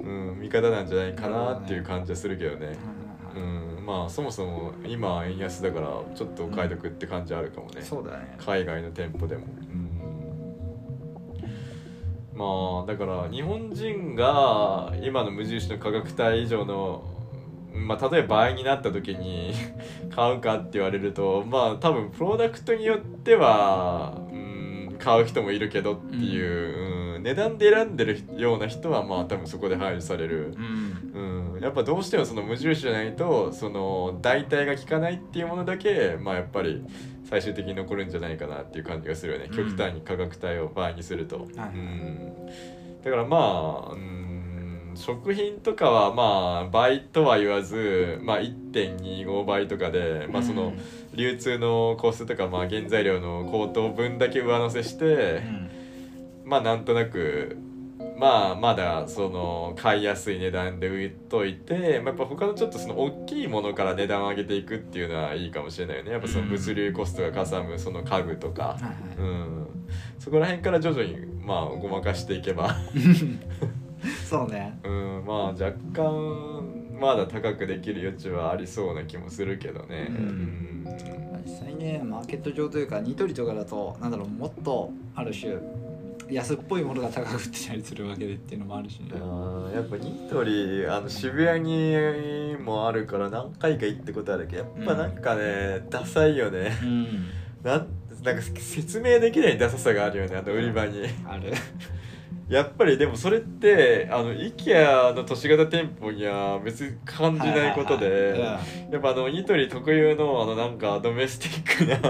[0.00, 0.06] うん。
[0.30, 2.76] うん、見方なんじゃないかなっていう感じはするけどね。
[3.34, 8.36] ううんん、まあそもそも今円安だからちょっとお買い得って感じあるかもね、そうだね。
[8.38, 9.46] 海外の店舗でも。
[9.46, 9.83] うん、
[12.34, 17.04] まあだから日本人が今の無印の価格帯以上の
[17.74, 19.52] まあ、例えば倍になった時に
[20.14, 24.43] 買うかって言われるとまあ多分プロダクトによってはうん
[25.04, 31.54] 買う人もいるけどっていう、うん、値段で選んでるような人はまあ多分そこで配慮される、うん。
[31.54, 36.82] うん、やっぱどうしてもその無印じゃないとその代替が効かないっていうものだけまあやっぱり
[37.28, 39.56] 最終的に残るんじゃないかなっていう感じがするよね、うん。
[39.56, 41.46] 極端に価格帯を倍にすると、はい。
[41.46, 42.46] うん、
[43.04, 50.72] だからまあ、うん、食品とかはまあ倍とは言わず、まあ、1.25倍とかで、まあ、その
[51.14, 55.42] 流通のコストとかまあ原材料の高騰分だけ上乗せして、
[56.44, 57.56] まあなんとなく
[58.16, 66.12] まあまだその買いやすい値段で売っといて、まあ、やっぱ他のちょっとその大きいものから値段を上げていくっていうのはいいかもしれないよね。
[66.12, 68.94] やっぱその物流コストがかさむその家具とか、はいはい。
[69.18, 69.66] うん、
[70.18, 72.76] そこら辺から徐々にまあごまかしていけば、
[74.28, 74.78] そうね。
[74.84, 80.06] うん、まあ若干まだ高くできる余地はありそうな気もするけどね。
[80.10, 80.16] うん。
[80.16, 81.42] うん。
[81.44, 85.56] 実際ねマーケット上というかニトリとかだとなんだろうもっとある種
[86.30, 89.10] 安っぽいものが高く売ってたりするわけでっていうのもあるしね。
[89.12, 96.72] あーやっぱニトリあの渋谷にもあるから何回か行ってことあるけどやっぱなんかね、ダサいよね。
[96.82, 97.26] うん。
[97.62, 97.88] なん
[98.22, 101.02] なんか説明できないダサさがあるよねあの売り場に。
[101.26, 101.52] ある
[102.48, 108.38] やっぱりでもそれってあの IKEA の都市型店舗には別に感じないことで、
[108.90, 112.06] やっぱあのニトリ特有のあのなんかドメスティック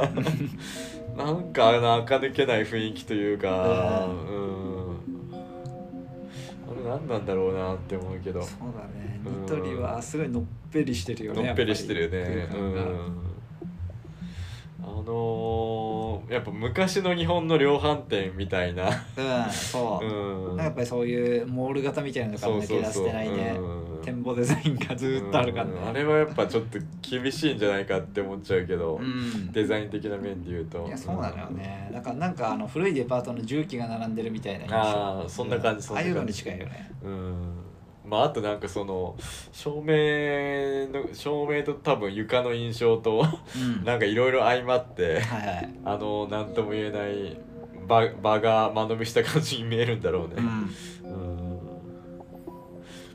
[1.16, 3.49] な なんかあの垢抜けない雰囲気というか、
[4.07, 4.97] うん、
[6.68, 8.43] あれ何なんだろうなって思うけど。
[8.43, 9.20] そうだね。
[9.24, 9.43] うん。
[9.43, 12.49] ニトリはすごいのっぺりしてるよねのっぺりしてるよね。
[12.53, 13.34] うん
[14.87, 23.57] あのーやっぱ昔の日本の量販店みたいな、うんそう、うん、やっぱりそういうモール型みたいなのから抜け出してないね。
[23.59, 24.03] うん。
[24.03, 25.72] 展望デザインがずーっとあるからね。
[25.72, 25.89] うん。
[25.89, 29.53] あれはやっぱちょっと厳しいんじゃないかって思っちゃうけど、うん。
[29.53, 30.87] デザイン的な面で言うと。
[30.87, 31.91] いやそうなのよね。
[31.93, 36.11] だからなんかあの古いデパートの重機が並んでるみたいなあーそんな感じそんな感じ。
[36.11, 36.91] ああいうのに近いよね。
[37.03, 37.63] うん
[38.05, 39.16] まああとなんかその
[39.52, 43.24] 照明の照明と多分床の印象と
[43.57, 43.84] うん。
[43.84, 45.74] なんかいろいろ相まってはいはい。
[45.84, 47.38] あの何とも言えない
[47.86, 50.34] 場場が間延びした感じに見えるんだろうね。
[50.38, 50.70] うんうん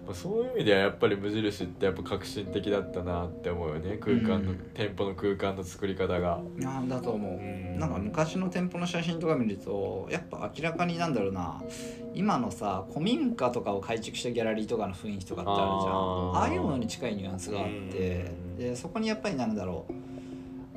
[0.10, 3.98] まあ、そういう意味ではやっぱり無印ってやっぱ革新的だったなって思うよね。
[3.98, 4.72] 空間の、うん。
[4.74, 6.42] 店舗の空間の作り方が。
[6.58, 7.78] なんだと思う、うん。
[7.78, 11.62] なんか昔の店舗の写真とか見るとやっぱ明らかになんだろうな。
[12.16, 15.94] 今のさ古民家とかを改築したギャラリーとかの雰囲気とかってあるじゃん。
[15.94, 16.38] あー。
[16.38, 17.70] ああいうのに近いニュアンスがあって。
[17.70, 18.56] うん。
[18.58, 19.94] でそこにやっぱりなんだろう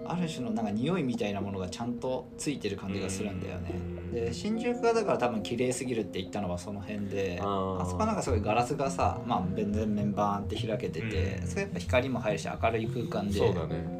[0.04, 3.70] ある種のなんか匂いみたいなものがちゃんとついてる感じがするんだよね。
[3.74, 4.12] うん。
[4.12, 11.46] で新宿がだから多分綺麗すぎるって言ったのはその辺であそこはなんかすごいガラスがさまあ全然面バーンって開けててうん。
[11.46, 13.40] それやっぱ光も入るし明るい空間で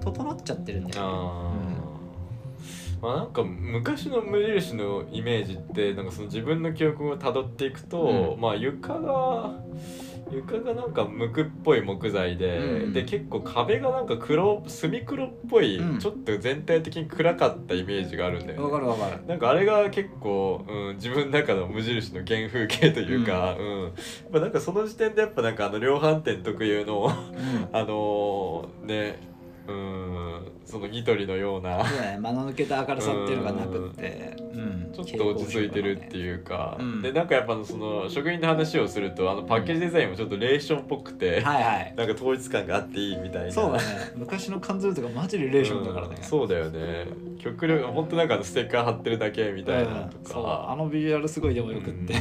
[0.03, 1.93] 整っちゃってるんだよね。
[3.01, 5.43] まあなんか昔の無印のイメー。
[5.45, 8.41] ジってなんかその自分の記憶をたどっていくと、うん。
[8.41, 9.59] まあ床が
[10.33, 15.99] 床がなんか無垢っぽい木材で、うんで結構壁がなんか黒墨黒っぽい、うん。
[15.99, 19.27] ちょっと全体的に暗かったイメージがあるんだよわねかるわかる。
[19.27, 23.93] なんかあれが結構、うん、自分の中の無印の原風景というか、うん。
[24.31, 27.69] まあ、なんかその時点でやっぱなんかあの量販店特有のうん。
[27.73, 29.32] あのーね
[29.69, 31.85] うんそのニトリのような。
[31.85, 34.93] そうだね間の抜けた明るさっていうのがなくって、うん。
[34.93, 37.03] ちょっと落ち着いてるっていうか、うん。
[37.03, 41.95] でなんかやっぱその職人の話をするとあのパッケージデザインもちょっとレーションっぽくて、はいはい。
[41.97, 43.53] なんか統一感があっていいみたいな。
[43.53, 43.85] そうだね。
[44.17, 47.07] 昔の缶詰とかマジでレーションだからね、うんそうだよね。
[47.39, 50.25] 極力本当なんかステッカー貼ってるだけみたいなとうん。
[50.25, 52.19] そうあか、のビジュアルすごいでもよくって、あ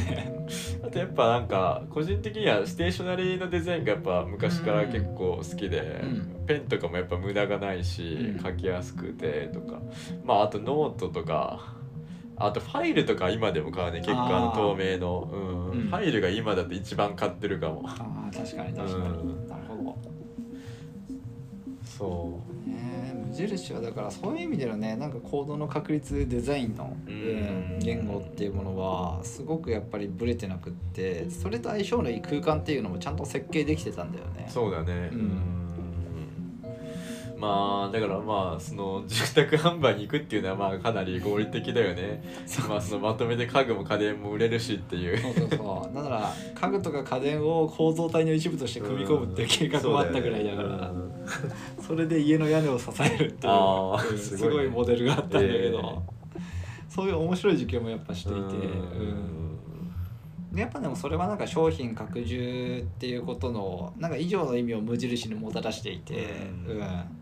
[0.92, 6.46] とやっぱなんか個人的にはステーショナリーのデザインがやっぱ昔から結構好きで、うん。
[6.46, 8.42] ペンとかもやっぱ無駄がないし、うん。
[8.42, 9.80] 書きやすくてとか。
[10.24, 11.74] まああとノートとか
[12.36, 15.70] あとファイルとか今でも買うね結構あの透明の、うん。
[15.70, 15.88] うん。
[15.88, 17.82] ファイルが今だと一番買ってるかも。
[17.86, 19.48] ああ確かに確かに、うん。
[19.48, 20.12] なるほど。
[21.84, 22.51] そね無
[23.46, 26.96] 印はだからそういう意味でのねなんかコードの確立デザインの、
[27.80, 34.46] 言語っていうものはすごくやっぱりブレてなくってそれと相性のいい空間っていうのもちゃんと設計できてたんだよね。
[34.48, 35.10] うそうだね。
[35.12, 35.18] うん。
[35.18, 35.61] うん
[37.42, 42.22] まあだからまあその住宅販売に行くっていうのはまあかなり合理的だよね。
[42.68, 45.18] まあそのまとめて家具も家電も売れるしっていう。
[45.18, 45.96] そうそうそう。
[45.96, 51.12] だから家具とか家電を構造体の一部として組み込むっていう計画もあったぐらいだから、うん。
[51.80, 53.50] それで家の屋根を支えるってい
[54.14, 54.70] うすごいね。
[54.70, 56.02] モデルがあったんだけど、
[56.36, 56.38] え
[56.88, 59.42] そういう面白い実験もやっぱしていて、うん。
[60.54, 66.14] やっぱでもそれはなんか商品拡充っていうことのなんか以上の意味を無印にもたらしていて、
[66.68, 67.21] ううんん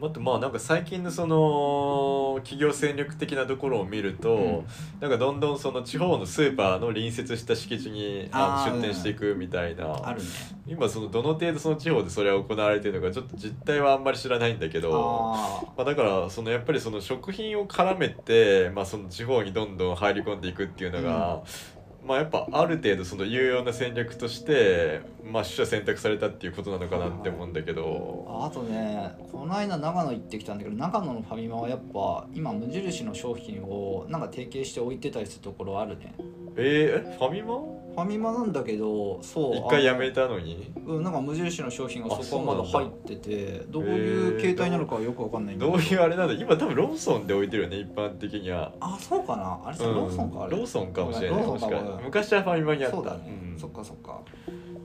[0.00, 4.66] あとまあなんか最近のその企業戦力的なところを見ると、うん。
[5.00, 10.00] なんかどんどんその地方のスーパーの隣接した敷地に出店していくみたいな。
[10.06, 10.26] あるね。
[10.66, 21.42] 今そのどの程度その地方でそれは行われてるのかちょっと実態はあんまり知らないんだけどあまあ、だからそのやっぱりその食品を絡めて、まあ、その地方にどんどん入り込んでいくっていうのが、
[22.06, 28.26] まあやっぱある程度その有用な戦略として、まあ、取捨選択されたっていうことなのかなって思うんだけど。
[28.28, 36.14] あとねこの間長野行ってきたんだけど長野のファミマはやっぱ今無印の商品をなんか提携して置いてたりするところあるね
[36.56, 37.54] えー、えファミマ？
[37.96, 40.70] ファミマなんだけどそう一回やめたたのに？
[40.86, 45.78] うんなんか無印の商品があそこはまだ入っててどういう形態なのかはよくわかんないんだけど。
[45.78, 46.34] ういうあれなんだ？
[46.34, 49.60] 今多分ローソンで置いてるよね一般的には、あそうかな？
[49.64, 49.94] あれさ、うん。
[49.94, 50.56] ローソンかあれ？
[50.58, 52.96] ローソンかもしれないローもしかソンかも昔はファミマにあった。
[52.96, 53.58] そうだね、ん。
[53.58, 54.20] そっかそっか。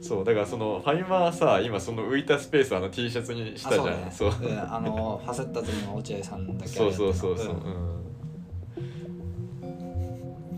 [0.02, 3.88] そうだからそのファミマはさ今その浮いたスペースをあの T シャツにしたじゃん。
[4.08, 8.01] あそうそう,、ね、うん、あのファセッタズムの落合さんだけあそうそうそうそう、んうん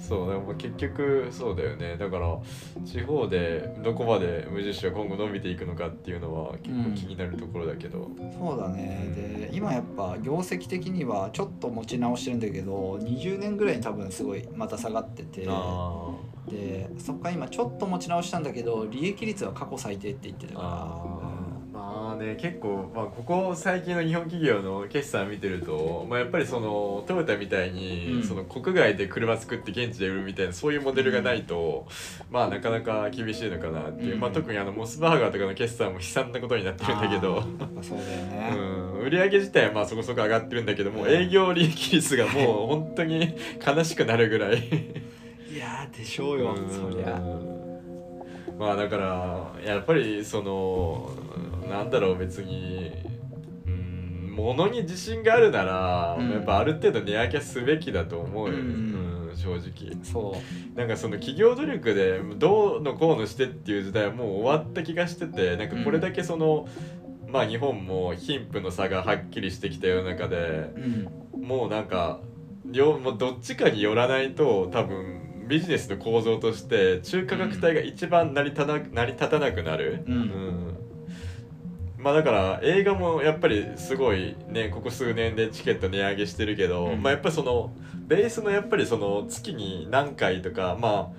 [0.08, 1.96] そうでも結局そうだよね。
[1.98, 2.38] だから
[2.86, 9.14] 地方でどこまで無印が今後伸びていくのかっていうのは結構気になるところだけど、そうだね。
[9.16, 15.46] で今やっぱ業績的にはちょっと持ち直してるんだけど20年ぐらいに多分すごいまた下がってて。
[15.48, 16.10] あ
[16.44, 21.24] でそっから今ちょっと持ち直したんだけど利益率は過去最低って言ってたーかあー。
[21.24, 21.33] ま
[21.86, 28.24] あね結構、まあ、ここ最近の日本企業の決算見てると、まあ、やっぱりそのトヨタみたいに、うん。
[28.24, 31.88] その国外で車作って現地で売るみたいなそういうモデルがないと、
[32.32, 34.20] まあなかなか厳しいのかなっていう、うん。
[34.22, 37.44] まあ、特にあのモスバーガーとかの決算も悲惨なことになってるんだけど。
[37.82, 41.10] そうだよね、うん、売上自体はまあそこそこ上がってるんだけども、うん。
[41.10, 44.58] 営業利益率がもう本当に悲しくなるぐらい。
[44.58, 46.70] いやーでしょうよ、うん。
[46.70, 47.22] そりゃ。
[48.58, 51.10] まあだからやっぱりその
[51.70, 52.92] なんだろう別に。
[53.68, 56.32] うん物に自信があるなら、うん。
[56.32, 59.96] やっぱある程度値上げすべきだと思うよ、うんうん正直。
[60.04, 60.36] そ
[60.76, 60.78] う。
[60.78, 66.68] なんかその企業努力でどうのこうのしてっていう時代はもう終わった気がしててなんかこれだけその、
[67.28, 70.74] まあ日本も貧富の差がはっきりしてきた世の中で
[71.36, 71.44] うん。
[71.44, 72.20] もうなんか
[72.66, 80.73] 両もうどっちかによらないと多分ビジネスの構造として中価格帯が一番成り立たな成り立たなくなる、うん
[82.04, 87.02] まあだから映画もやっぱりすごいねここ数年でチケット値上げしてるけど、うん。
[87.02, 91.14] まあやっぱりそのベースのやっぱりその月に何回とかま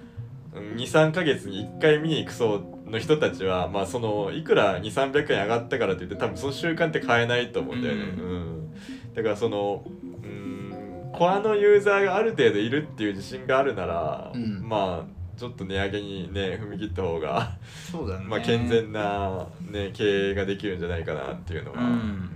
[0.54, 8.10] あ23ヶ月に1回見に行く層の人たちはまあそのいくら2300円上がったからといって多分その習慣って変えないと思うんだよね、うん。
[8.10, 8.74] うん。
[9.14, 14.68] だからそのうんコアのユーザーがある程度いるっていう自信があるなら、うん。
[14.68, 17.56] まあちょっと値上げにね踏み切った方が
[17.90, 18.26] そうだよね。
[18.26, 21.88] まあ健全な、ね、経営ができるんじゃないかなっていうのは、うん。
[21.88, 22.30] うん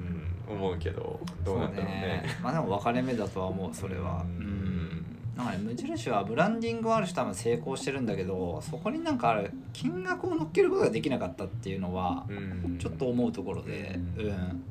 [0.49, 2.25] 思うけどどうなんだろうね。
[2.43, 4.25] まあでも分かれ目だとは思うそれは。
[4.25, 4.47] ううん。
[4.47, 5.05] ん
[5.37, 12.79] なんかね無印はブランディングはあるし多分成功してるんだけどそこになんかある金額を乗っけることができなかったっていうのはうん。
[12.79, 13.99] ちょっと思うところで。
[14.17, 14.65] ううん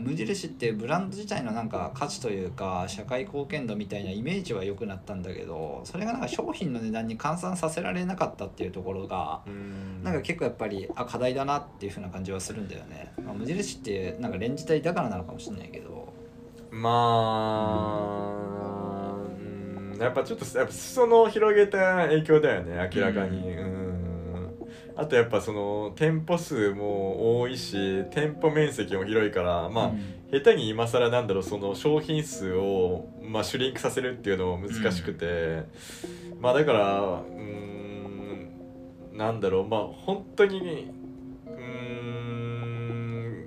[0.00, 10.04] 無印ってブランド自体のなんか価値というか社会貢献度みたいなイメージは良くなったんだけどそれがなんか商品の値段に換算させられなかったっていうところがうん。
[10.04, 16.12] なんか結構やっぱりあ課題だなっていう風な感じはするんだよね、まあ、無印ってなんかレンジ帯だからなのかもしれないけど。
[16.70, 16.90] ま
[18.30, 23.81] あ、うん、やっぱちょっとやっぱ裾野を広げた影響だよね明らかに、ううん
[24.94, 30.22] あとやっぱその店舗数も多いし店舗面積も広いからまあ、うん。
[30.30, 35.64] 下手に今更なんだろうその商品数を、まあ、シュリンクさせるっていうのも難しくて、
[36.40, 38.48] まあだからうーん
[39.12, 40.90] なんだろうまあ本当に
[41.46, 43.46] うーん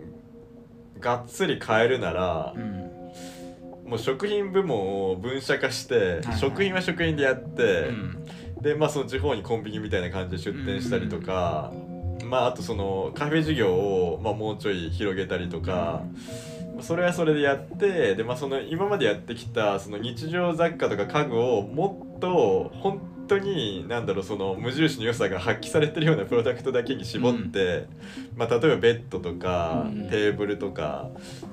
[0.99, 3.89] がっつり変えるならう、ん。
[3.89, 6.37] もう食品部門を分社化して、はい。
[6.37, 8.25] 食品は食品でやって、うん
[8.61, 11.71] でまあその地方にコンビニみたいな感じで出店したりとか、
[12.23, 16.03] まああとそのカフェ事業を、まあ、もうちょい広げたりとか、
[16.75, 27.87] まあそれはそれでやってで、まあ、その今までやってきたその日常雑貨とか家具をもっと本当になんだろうその無印の良さが発揮されてるようなプロダクトだけに絞って、
[28.35, 30.09] まあ、例えばベッドとか、うん。
[30.09, 31.09] テーブルとか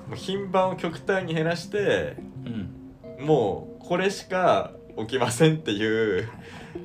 [0.09, 3.25] もう品番を極端に減らしてうん。
[3.25, 6.29] もうこれしか置きませんっていう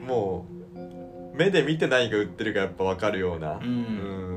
[0.05, 0.45] も
[1.33, 3.63] う目で見て何が売ってるかやっぱ分かるような、うん。
[3.63, 3.67] う
[4.33, 4.36] ん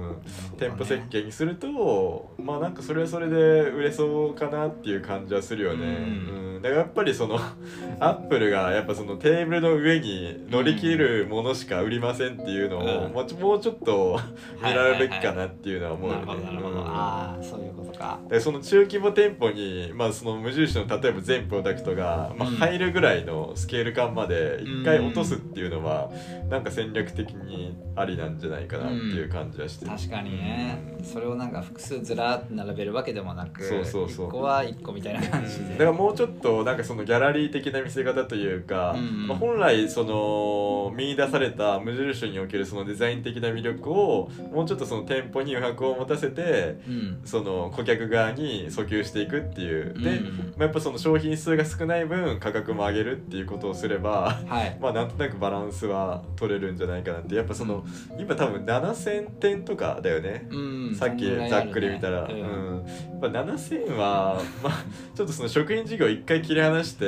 [0.58, 3.36] 店舗設計にするとまあなんかそれはそれで
[3.70, 6.54] 売れそうかなっていう感じはするよね、うん。
[6.56, 6.62] うん。
[6.62, 7.38] だからやっぱりその
[8.00, 13.12] アップルがやっぱそのテーブルの上に乗り切るものしか売りませんっていうのを、うん。
[13.12, 14.18] もうちょっと
[14.62, 16.26] 見られるべきかなっていうのは思うよね。
[16.26, 16.86] なるほどなるほど、うん。
[16.86, 18.18] ああそういうことか。
[18.28, 22.56] でその中規模店舗に、まあ、その無印の例えば全プロダクトが、まあ、うん。
[22.56, 26.10] 入るぐらいのスケール感までうん一回落とすっていうのは、
[26.48, 34.28] なんか戦略的にありなんじゃないかなっていう感じはしてる、確かにね、それをなんか複数ずらーって並べるわけでもなくそうそうそう。
[34.28, 47.20] 1個は1個みたいな感じで、だからもうちょっとなんかそのギャラリー的な見せ方というか、うんまあ、本来その見出された無印におけるそのデザイン的な魅力をもうちょっとその店舗に余白を持たせてうん。
[47.24, 49.94] その顧客側に訴求していくっていう。
[49.94, 50.54] で、うん。
[50.56, 54.78] まあ、やっぱその商品数が少ない分価格も上げるっていうことをすればはい。
[54.80, 57.34] まあなんとなくバランスは取れるんじゃないかなって。
[57.34, 57.84] やっぱその
[58.18, 60.94] 今多分7000点とかだよね、うん。
[60.94, 62.36] さっきざっくり見たら、ううん。
[62.36, 64.84] んやっぱ7000は まあ
[65.14, 67.04] ちょっとその食品事業一回切り離して、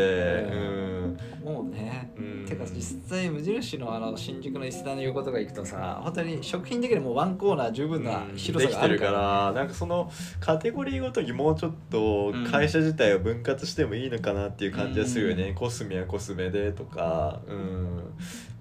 [0.53, 1.19] うん。
[1.45, 2.47] もうねうん。
[2.47, 12.45] てか実際無印のあの新宿の石田の横とか行くとさ本当に食品だけでもうワンコーナー十分な広さがあるから,、できてるからなんかそのカテゴリーごとにもうちょっとうん。
[12.45, 15.55] 会社自体を分割してもいいのかなっていう感じはするよね、うん。
[15.55, 17.41] コスメはコスメでとか。
[17.49, 18.01] うん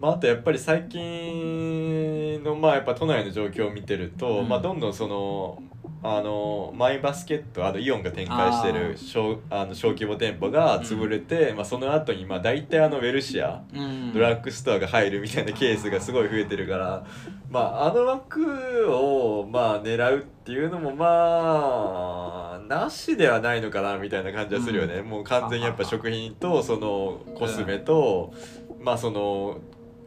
[0.02, 4.50] まああとやっぱり最近のまあやっぱ都内の状況を見てると、うん。
[4.50, 5.62] まあどんどんその
[6.04, 14.12] あのマイバスケットあのイオンが展開してる小あの小規模店舗が潰れて、まあ、その後にまあ大体あのウェルシアうん。
[14.12, 17.06] ドラッグストアが入るみたいなケースがすごい増えてるから、
[17.52, 28.34] まあ、あの枠をまあ狙うっていうのもまあなしではないのかなみたいな感じはするよね、もう完全にやっぱ食品とそのコスメと、
[28.80, 29.60] まあその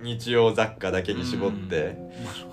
[0.04, 1.96] 日用雑貨だけに絞って、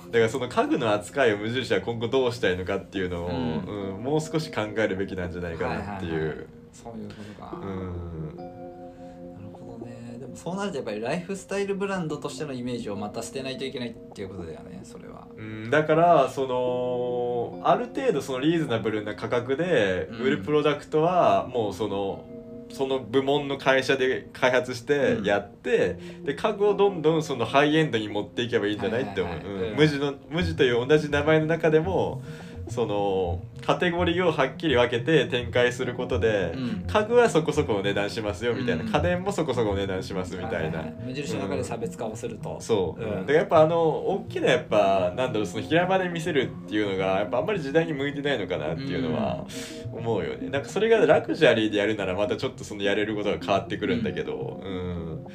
[0.07, 3.95] だからその家具の扱いを無印は今後どうしたいのかっていうのを、うん。
[3.95, 6.13] うんもう少し考えるべきなんじゃないかなっていう。
[6.13, 6.47] はいはいはい。
[6.73, 8.35] そういうことか、うん。
[8.35, 10.17] なるほどね。
[10.19, 15.27] でもそうなるとやっぱりライフスタイルブランドとしてのイメージをまた捨てないといけないっていうことだよねそれは。
[15.37, 22.25] うん、だからそのある程度そのリーズナブルな価格で売るプロダクトはもうその
[22.73, 29.39] その部門の会社で開発してやって、で家具をどんどんそのハイエンドに持っていけばいいんじゃないって思う。
[29.75, 32.23] 無地の無地という同じ名前の中でも
[32.71, 36.85] そのカテゴリーをはっきり分けて展開することで、うん。
[36.87, 38.89] 家具はそこそこの値段しますよみたいな、うん。
[38.89, 40.79] 家電もそこそこの値段しますみたいな。
[40.79, 43.25] はは無印の中で差別化をすると、そう、うん。
[43.25, 49.45] でやっぱあの大きなやっぱなんだろうその平場で見せるっていうのがやっぱあんまり時代に向いてないのかなっていうのは
[49.91, 54.61] 思うよね、なんかそれがラグジュアリーでやるならまたちょっとそのやれることが変わってくるんだけど。
[54.63, 55.27] うん、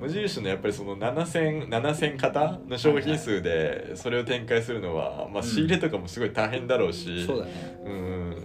[0.00, 7.80] 無印のやっぱりその7000 7000型の商品数でそれを展開するのは、まあ、仕入れとかもすごい大変だろうし、そうだね。
[7.84, 7.90] う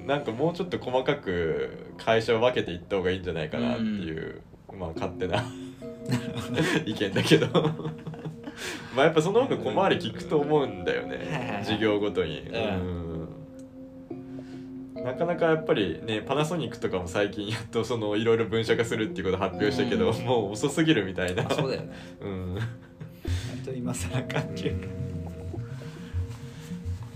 [0.04, 4.42] ん、なんかもうちょっと細かく会社を分けていった方がいいんじゃないかなっていう、
[4.78, 5.44] まあ勝手な
[6.86, 7.48] 意見だけど。
[8.96, 11.62] まあやっぱその方が小回り効くと思うんだよね。
[11.64, 13.13] い事業ごとに、ううん
[15.04, 20.26] なかなかやっぱりねパナソニックとかも最近やっとそのいろいろ分社化するっていうこと発表したけど、うん。
[20.26, 21.46] もう遅すぎるみたいな。
[21.46, 21.94] あそうだよね。
[22.22, 22.60] うん。
[23.66, 25.03] 本今更感じる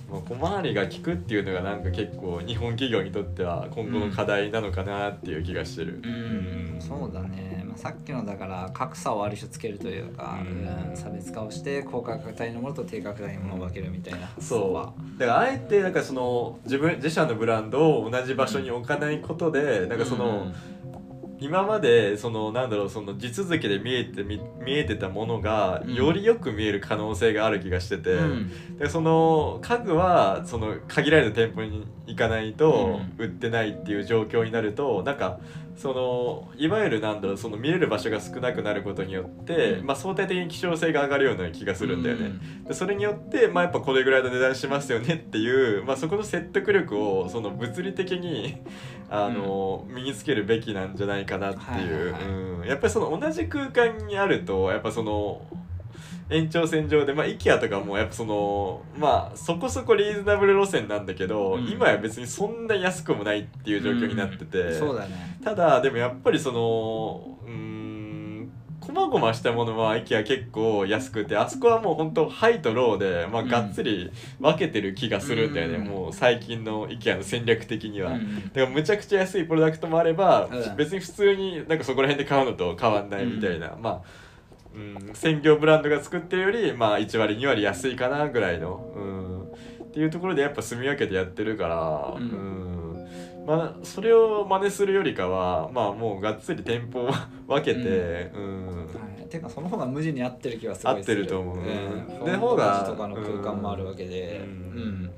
[0.09, 6.77] まあ、小回りが利くっていうのがなんか結構日本企業にとっては今後の課題なのかなっていう気がしてる、うん。
[6.79, 10.91] そうだね、まあ、さっきのだから格差をある種つけるというか、うん。
[10.91, 14.29] うん差別化をして高価格帯のものと低価格帯のものを分けるみたいな。
[14.39, 15.19] そう。
[15.19, 20.51] だからあえてなんかその自分自社のブランドを同じ場所に置かないことでなんかその、
[21.39, 25.93] 今までそのなんだろうその地続きで見えて見見えてたものがうん。
[25.93, 28.77] よりよく見える可能性がある気がしてて、うん。
[28.77, 35.39] でその家具はその限られた店舗に行かないとう売ってないっていう状況になるとなんか
[35.77, 39.85] そのいわゆるなんだろうその見れる場所が少なくなることによって、うん。
[39.85, 42.25] まあ、相対的に希少性が上がるような気がするんだよね。
[42.25, 42.63] うん。
[42.63, 48.57] でそれによって、まあ、やっぱこれぐらいの値段しますよねっていう、まあ、そこの説得力をその物理的に
[49.09, 52.15] あの、身につけるべきなんじゃないかなっていう、
[52.59, 55.45] うん、やっぱりその同じ空間にあるとやっぱその
[56.29, 61.67] 延長線上で、まあ、IKEA とかもやっぱそのまあそこそこリーズナブル路線なんだけど、うん。
[61.67, 64.79] 今や別にそんな安くもないっていう状況になってて、うん。
[64.79, 65.39] そうだね。
[65.43, 68.51] ただでもやっぱりそのうーん
[68.81, 73.49] こまごましたものは IKEA 結構安くてあそこはもう本当ハイとローで、まあ、うん。
[73.49, 75.85] がっつり分けてる気がするんだよね、うん。
[75.85, 78.11] もう最近の IKEA の戦略的には。
[78.11, 78.45] うん。
[78.47, 84.26] だからむちゃくちゃ安いプロダクトもあれば、うん別に普通になんかそこら辺で買うのと変わんないみたいな、まあ、
[84.77, 89.41] うん、専業ブランドが作ってるより、まあ、1割2割安いかなぐらいの、うん、
[89.87, 93.03] っていうところでやっぱ住み分けてやってるから、ううん。
[93.03, 93.07] ん
[93.47, 97.09] まあ、それを真似するよりかは、まあ、もうがっつり店舗を
[97.47, 98.67] 分けて、うん。
[98.67, 98.83] は
[99.25, 101.57] い、てかその方が無地に合ってる気はすごいす合ってると思う。
[101.57, 101.63] うん、
[102.25, 104.49] でで方がとかの空間もあるわけで、ううん。
[105.05, 105.11] ん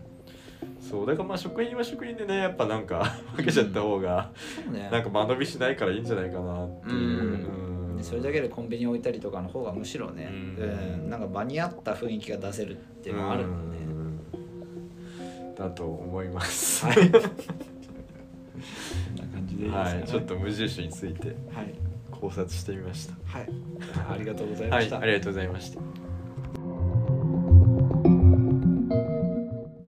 [0.79, 1.07] そう。
[1.07, 4.31] だからまあ食品は食品でねやっぱなんか分けちゃった方が、
[4.63, 4.89] そうね。
[4.91, 6.95] なんか間延びしないからいいんじゃないかなっていう。
[6.95, 8.03] うんうん。
[8.03, 11.07] でそれだけでコンビニ置いたりとかの方がむしろね、ううん。
[11.07, 15.55] んなんか場に合った雰囲気が出せるっていうのはあるもんね、うん。
[15.55, 16.85] だと思います。
[16.85, 16.95] はい。
[19.59, 19.69] いいね。
[19.69, 21.73] はい、ちょっと無印についてはい、
[22.11, 23.13] 考察してみました。
[23.25, 23.49] はい、
[24.09, 26.08] ありがとうございはい、ました、ありがとうございました。